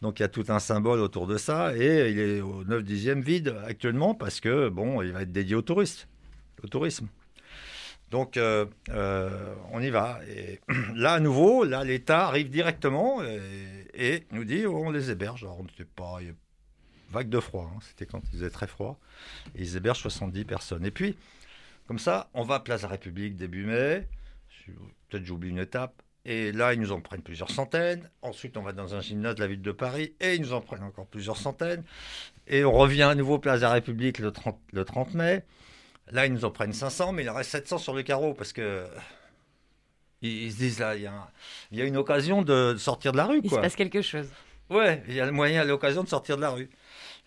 [0.03, 1.75] Donc, il y a tout un symbole autour de ça.
[1.75, 5.55] Et il est au 9 10e vide actuellement parce que, bon, il va être dédié
[5.55, 6.07] aux touristes,
[6.63, 7.07] au tourisme.
[8.13, 10.19] Donc, euh, euh, on y va.
[10.29, 10.59] Et
[10.95, 15.43] là, à nouveau, là, l'État arrive directement et, nous dit oh, on les héberge.
[15.43, 16.17] Alors, on n'était pas.
[16.21, 16.33] il y a
[17.09, 18.99] vague de froid, hein, c'était quand il faisait très froid.
[19.55, 20.85] Et ils hébergent 70 personnes.
[20.85, 21.17] Et puis,
[21.87, 24.07] comme ça, on va à Place de la République début mai.
[25.09, 25.99] Peut-être j'oublie une étape.
[26.23, 28.07] Et là, ils nous en prennent plusieurs centaines.
[28.21, 30.61] Ensuite, on va dans un gymnase de la ville de Paris et ils nous en
[30.61, 31.83] prennent encore plusieurs centaines.
[32.45, 35.43] Et on revient à nouveau Place de la République le 30, le 30 mai.
[36.11, 38.53] Là, ils nous en prennent 500, mais il en reste 700 sur le carreau parce
[38.53, 38.85] que
[40.21, 41.27] ils, ils se disent là, il y, a un-
[41.71, 43.39] il y a une occasion de sortir de la rue.
[43.43, 43.59] Il quoi.
[43.59, 44.27] se passe quelque chose.
[44.69, 46.69] Ouais, il y a le moyen, l'occasion de sortir de la rue.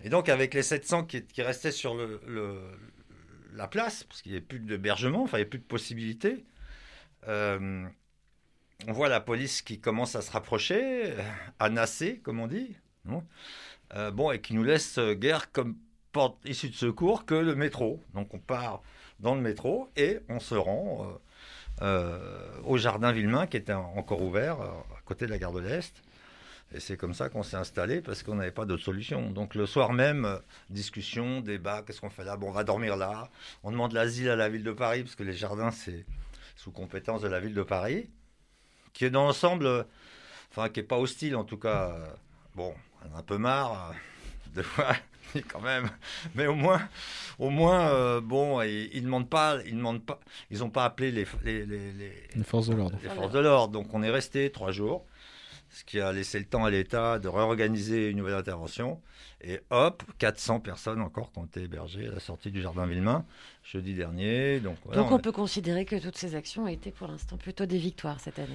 [0.05, 2.61] Et donc, avec les 700 qui, qui restaient sur le, le-
[3.55, 6.45] la place, parce qu'il n'y avait plus d'hébergement, enfin, il n'y avait plus de possibilités,
[7.29, 7.87] euh,
[8.87, 10.81] on voit la police qui commence à se rapprocher,
[11.12, 11.22] euh,
[11.59, 12.77] à nasser, comme on dit,
[13.95, 15.77] Euh, bon, et qui nous laisse euh, guère comme
[16.17, 18.03] porte issue de secours que le métro.
[18.14, 18.81] Donc, on part
[19.21, 21.07] dans le métro et on se rend
[21.83, 25.53] euh, euh, au jardin Villemain, qui était encore ouvert, euh, à côté de la gare
[25.53, 26.03] de l'Est.
[26.75, 29.31] Et c'est comme ça qu'on s'est installé parce qu'on n'avait pas d'autre solution.
[29.31, 30.41] Donc le soir même,
[30.71, 32.39] discussion, débat, qu'est-ce qu'on fait là?
[32.39, 33.29] Bon, on va dormir là.
[33.62, 36.07] On demande l'asile à la ville de Paris parce que les jardins, c'est
[36.57, 38.09] sous compétence de la ville de Paris,
[38.95, 39.85] qui est dans l'ensemble,
[40.51, 41.95] enfin, qui n'est pas hostile en tout cas.
[42.55, 43.95] Bon, on a un peu marre
[44.55, 44.97] de fois,
[45.53, 45.89] quand même.
[46.35, 46.81] Mais au moins,
[47.39, 50.20] au moins, euh, bon, ils, ils demandent pas, ils demandent pas,
[50.51, 52.99] ils n'ont pas appelé les, les, les, les- Les forces de l'ordre.
[53.03, 53.72] les forces de l'ordre.
[53.72, 55.05] Donc on est resté trois jours,
[55.70, 59.01] ce qui a laissé le temps à l'État de réorganiser une nouvelle intervention.
[59.43, 63.24] Et hop, 400 personnes encore qui ont été hébergées à la sortie du jardin Villemain
[63.62, 64.61] jeudi dernier.
[64.61, 67.07] Donc, voilà, Donc on on a- peut considérer que toutes ces actions ont été pour
[67.07, 68.49] l'instant plutôt des victoires cette année.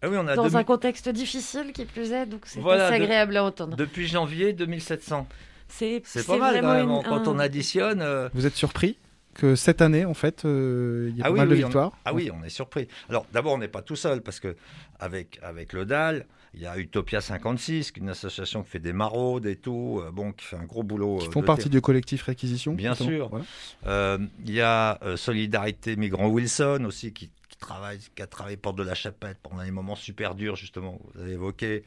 [0.00, 2.86] Ah oui, on a Dans deux un contexte difficile qui plus est, donc c'est Voilà,
[2.86, 3.76] assez de- agréable à entendre.
[3.76, 5.26] Depuis janvier 2700.
[5.72, 8.00] C'est C'est pas mal quand même, une- quand un- on additionne.
[8.02, 8.98] euh, Vous êtes surpris
[9.34, 11.62] que cette année, en fait, euh, il y a Ah pas oui, mal oui, de
[11.62, 12.86] on- victoires ah oui, on est surpris.
[13.08, 14.54] Alors d'abord, on n'est pas tout seul parce que
[15.00, 18.78] avec avec le DAL, il y a Utopia 56, qui est une association qui fait
[18.78, 21.16] des maraudes et tout, euh, bon, qui fait un gros boulot.
[21.16, 21.70] Qui font de partie terrain.
[21.70, 23.08] du collectif Réquisition Bien justement.
[23.10, 23.28] sûr.
[23.30, 23.44] Voilà.
[23.86, 27.30] Euh, Il y a euh, Solidarité Migrant Wilson aussi qui
[27.62, 31.20] travaille, qui a travaillé porte de la Chapelle pendant les moments super durs justement vous
[31.20, 31.84] avez évoqué.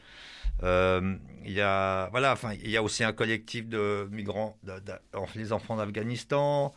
[0.64, 4.58] Euh, Il y a voilà, enfin il y a aussi un collectif de migrants,
[5.36, 6.74] les enfants d'Afghanistan,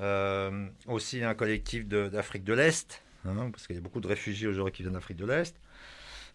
[0.00, 4.48] euh, aussi un collectif d'Afrique de, l'Est, hein, parce qu'il y a beaucoup de réfugiés
[4.48, 5.56] aujourd'hui qui viennent d'Afrique de l'Est.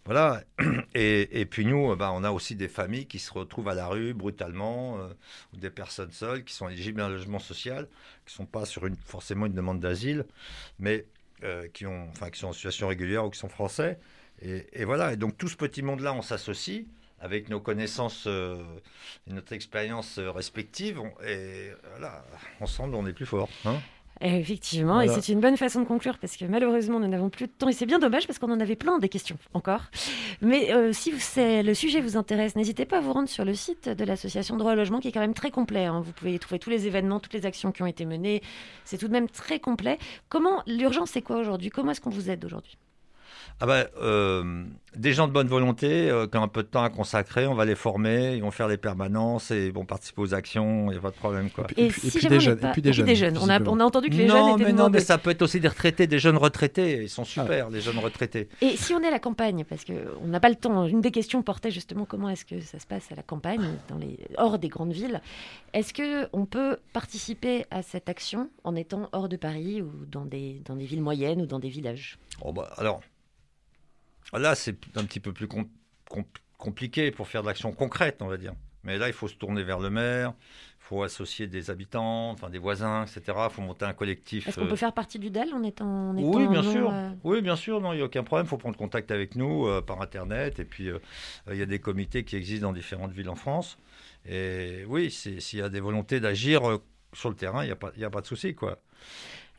[0.05, 0.43] Voilà.
[0.95, 3.87] Et, puis nous, euh, bah, on a aussi des familles qui se retrouvent à la
[3.87, 5.09] rue brutalement, euh,
[5.53, 7.87] ou des personnes seules qui sont éligibles à un logement social,
[8.25, 10.25] qui ne sont pas sur une, forcément une demande d'asile,
[10.79, 11.05] mais
[11.43, 13.99] euh, qui, ont, enfin, qui sont en situation régulière ou qui sont français.
[14.41, 15.13] Et, voilà.
[15.13, 16.85] Et donc tout ce petit monde-là, on s'associe
[17.19, 18.63] avec nos connaissances euh,
[19.27, 21.01] et notre expérience euh, respective.
[21.25, 22.23] et voilà,
[22.61, 23.49] ensemble, on est plus fort.
[23.65, 23.79] hein.
[24.21, 27.51] Effectivement, et c'est une bonne façon de conclure parce que malheureusement nous n'avons plus de
[27.51, 29.83] temps et c'est bien dommage parce qu'on en avait plein des questions encore.
[30.41, 33.53] Mais euh, si vous- le sujet vous intéresse, n'hésitez pas à vous rendre sur le
[33.55, 35.85] site de l'association Droit au logement qui est quand même très complet.
[35.85, 36.01] hein.
[36.01, 38.41] Vous pouvez y trouver tous les événements, toutes les actions qui ont été menées.
[38.83, 39.97] C'est tout de même très complet.
[40.27, 41.69] Comment l'urgence c'est quoi aujourd'hui?
[41.69, 42.77] Comment est-ce qu'on vous aide aujourd'hui?
[43.61, 44.63] Ah bah, euh,
[44.95, 47.55] des gens de bonne volonté euh, qui ont un peu de temps à consacrer, on
[47.55, 50.93] va les former, ils vont faire les permanences et ils vont participer aux actions, il
[50.93, 51.49] n'y a pas de problème.
[51.49, 51.67] Quoi.
[51.75, 53.37] Et, si jamais on n'est pas- et puis des jeunes.
[53.37, 55.31] On a, on a entendu que les non, jeunes étaient mais non, mais ça peut
[55.31, 58.47] être aussi des retraités, des jeunes retraités, ils sont Ah super, les jeunes retraités.
[58.61, 61.11] Et si on est à la campagne, parce qu'on n'a pas le temps, une des
[61.11, 64.57] questions portait justement comment est-ce que ça se passe à la campagne, dans les, hors
[64.57, 65.21] des grandes villes.
[65.73, 70.61] Est-ce qu'on peut participer à cette action en étant hors de Paris ou dans des,
[70.65, 72.17] dans des villes moyennes ou dans des villages?
[72.41, 73.01] Oh bah, alors,
[74.33, 75.67] là, c'est un petit peu plus com-
[76.09, 76.23] com-
[76.57, 78.53] compliqué pour faire de l'action concrète, on va dire.
[78.83, 80.33] Mais là, il faut se tourner vers le maire,
[80.79, 83.37] il faut associer des habitants, enfin des voisins, etc.
[83.49, 84.47] Il faut monter un collectif.
[84.47, 86.71] Est-ce qu'on euh, peut faire partie du DEL en étant, en étant Oui, bien non,
[86.71, 86.89] sûr.
[86.91, 87.81] euh, Oui, bien sûr.
[87.81, 88.45] Non, il n'y a aucun problème.
[88.45, 90.59] Il faut prendre contact avec nous euh, par Internet.
[90.59, 90.99] Et puis, euh,
[91.51, 93.77] il y a des comités qui existent dans différentes villes en France.
[94.25, 96.77] Et oui, s'il y a des volontés d'agir euh,
[97.13, 97.67] sur le terrain, il
[97.97, 98.79] n'y a, a pas de souci, quoi.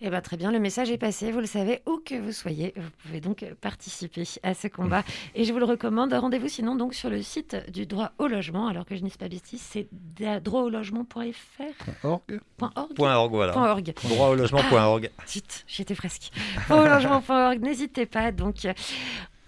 [0.03, 2.73] Eh ben, très bien, le message est passé, vous le savez, où que vous soyez,
[2.75, 5.05] vous pouvez donc participer à ce combat.
[5.35, 8.69] Et je vous le recommande, rendez-vous sinon donc sur le site du droit au logement,
[8.69, 13.53] alors que je n'y pas bêtise, c'est droitaulogement.fr Org .org Point .org, voilà.
[13.53, 13.93] Point .org.
[14.05, 15.11] Droit au logement.org.
[15.19, 16.33] Ah, zut, j'étais presque.
[16.67, 18.33] Point au logement.org, n'hésitez pas.
[18.33, 18.73] Donc, euh,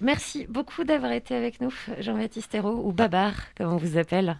[0.02, 4.38] merci beaucoup d'avoir été avec nous, Jean-Baptiste Hérault, ou Babar, comme on vous appelle.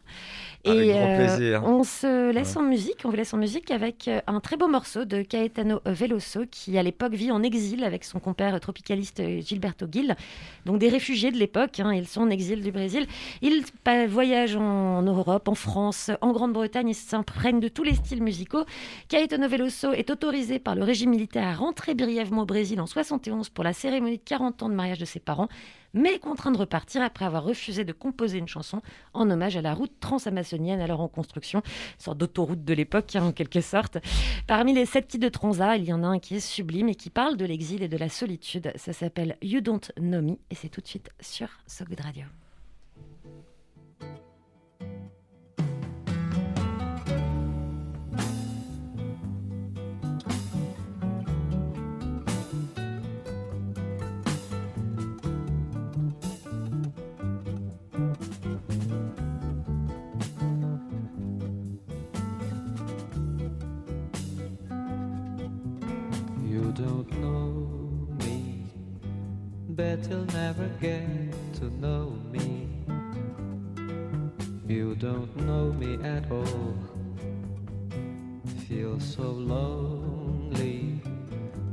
[0.65, 1.65] Avec Et grand euh, plaisir.
[1.65, 4.69] on se laisse en musique, on vous laisse en musique avec euh, un très beau
[4.69, 9.41] morceau de Caetano Veloso qui à l'époque vit en exil avec son compère tropicaliste euh,
[9.41, 10.15] Gilberto Gil,
[10.65, 13.07] donc des réfugiés de l'époque, hein, ils sont en exil du Brésil.
[13.41, 13.65] Ils
[14.09, 18.65] voyagent en Europe, en France, en Grande-Bretagne, ils s'imprègnent de tous les styles musicaux.
[19.09, 23.49] Caetano Veloso est autorisé par le régime militaire à rentrer brièvement au Brésil en 71
[23.49, 25.49] pour la cérémonie de 40 ans de mariage de ses parents,
[25.95, 28.83] mais contraint de repartir après avoir refusé de composer une chanson
[29.15, 33.25] en hommage à la route transamazonienne alors en construction, une sorte d'autoroute de l'époque hein,
[33.25, 33.99] en quelque sorte.
[34.47, 36.95] Parmi les sept titres de Transat, il y en a un qui est sublime et
[36.95, 38.73] qui parle de l'exil et de la solitude.
[38.77, 42.42] Ça s'appelle You Don't Know Me et c'est tout de suite sur So Good Radio.
[69.83, 71.09] Bet you'll never get
[71.53, 72.69] to know me.
[74.69, 76.77] You don't know me at all,
[78.69, 81.01] feel so lonely.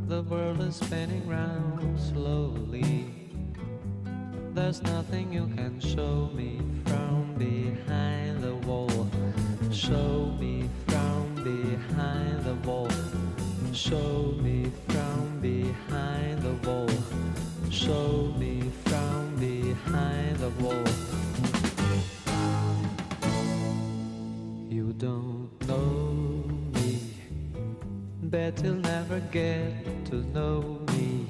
[0.07, 3.13] The world is spinning round slowly.
[4.55, 9.07] There's nothing you can show me from behind the wall.
[9.71, 12.89] Show me from behind the wall.
[13.71, 16.48] Show me from behind the wall.
[17.85, 20.83] Show me from behind the wall.
[24.69, 26.99] You don't know me,
[28.23, 31.25] bet you'll never get to know me.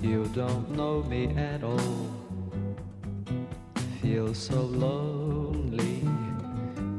[0.00, 2.08] You don't know me at all.
[4.00, 6.08] Feel so lonely.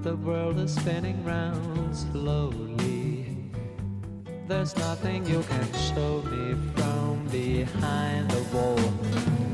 [0.03, 3.04] The world is spinning round slowly.
[4.47, 8.77] There's nothing you can show me from behind the wall.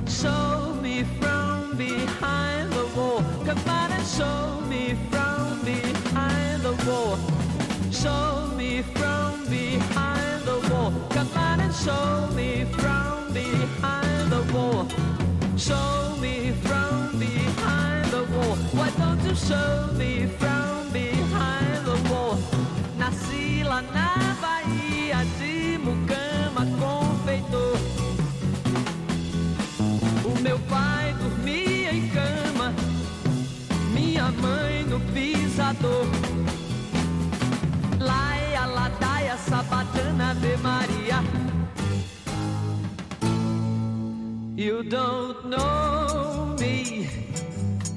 [0.05, 3.23] Show me from behind the wall.
[3.45, 7.17] Come on and show me from behind the wall.
[7.89, 10.91] Show me from behind the wall.
[11.11, 14.89] Come on and show me from behind the wall.
[15.57, 18.55] Show me from behind the wall.
[18.75, 20.60] Why don't you show me from
[35.57, 36.05] no pisador.
[37.99, 41.23] Laia, ladaia, sabatana, Ave Maria.
[44.55, 47.09] You don't know me,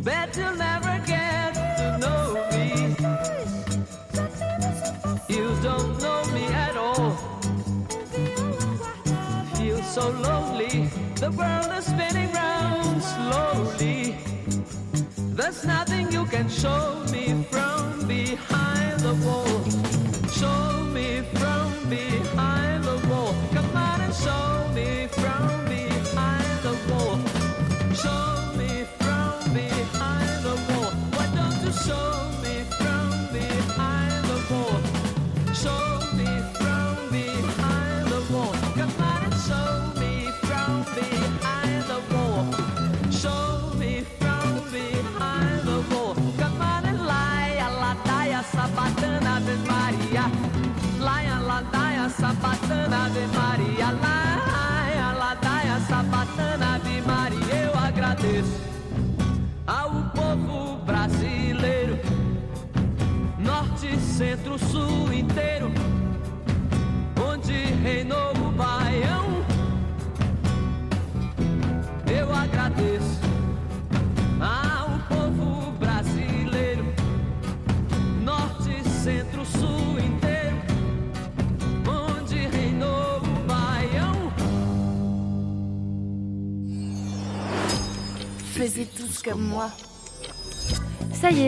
[0.02, 2.96] bet you'll never get to know me.
[5.28, 7.10] You don't know me at all.
[9.56, 12.33] Feel so lonely, the world is spinning
[15.44, 19.63] There's nothing you can show me from behind the wall.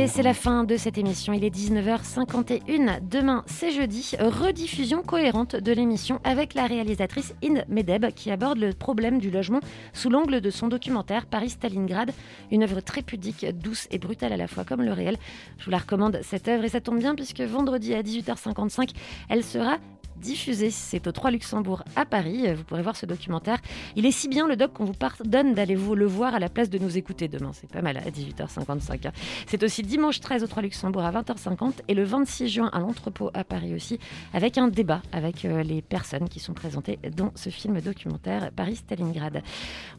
[0.04, 1.32] C'est la fin de cette émission.
[1.32, 3.00] Il est 19h51.
[3.08, 4.12] Demain, c'est jeudi.
[4.20, 9.60] Rediffusion cohérente de l'émission avec la réalisatrice Inde Medeb qui aborde le problème du logement
[9.94, 12.12] sous l'angle de son documentaire Paris-Stalingrad.
[12.52, 15.16] Une œuvre très pudique, douce et brutale à la fois comme le réel.
[15.56, 18.90] Je vous la recommande cette œuvre et ça tombe bien puisque vendredi à 18h55,
[19.30, 19.78] elle sera
[20.20, 20.70] diffusée.
[20.70, 22.52] C'est au 3 Luxembourg à Paris.
[22.54, 23.58] Vous pourrez voir ce documentaire.
[23.96, 26.48] Il est si bien le doc qu'on vous pardonne d'aller vous le voir à la
[26.48, 27.50] place de nous écouter demain.
[27.52, 29.10] C'est pas mal à 18h55.
[29.46, 33.30] C'est aussi dimanche 13 au 3 Luxembourg à 20h50 et le 26 juin à l'entrepôt
[33.34, 33.98] à Paris aussi
[34.32, 39.42] avec un débat avec euh, les personnes qui sont présentées dans ce film documentaire Paris-Stalingrad.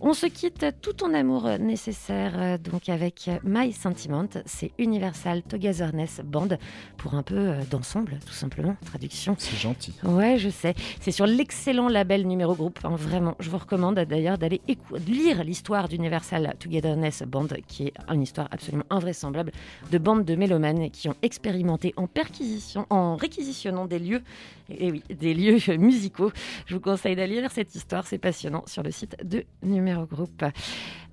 [0.02, 4.28] On se quitte tout en amour nécessaire euh, donc avec My Sentiment.
[4.46, 6.50] C'est Universal Togetherness Band
[6.98, 8.76] pour un peu euh, d'ensemble tout simplement.
[8.86, 9.36] Traduction.
[9.38, 9.94] C'est gentil.
[10.08, 10.74] Ouais, je sais.
[11.02, 12.80] C'est sur l'excellent label Numéro Groupe.
[12.86, 14.62] Hein, vraiment, je vous recommande d'ailleurs d'aller
[15.06, 19.52] lire l'histoire d'Universal Togetherness Band, qui est une histoire absolument invraisemblable
[19.92, 24.22] de bandes de mélomanes qui ont expérimenté en perquisition, en réquisitionnant des lieux,
[24.70, 26.32] et oui, des lieux musicaux.
[26.68, 30.46] Je vous conseille d'aller lire cette histoire, c'est passionnant, sur le site de Numéro Groupe.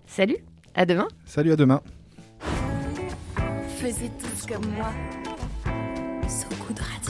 [0.07, 0.39] Salut,
[0.77, 1.09] à demain.
[1.25, 1.83] Salut, à demain.
[3.79, 4.93] Faisais tous comme moi.
[6.29, 7.04] Sous coup de radio.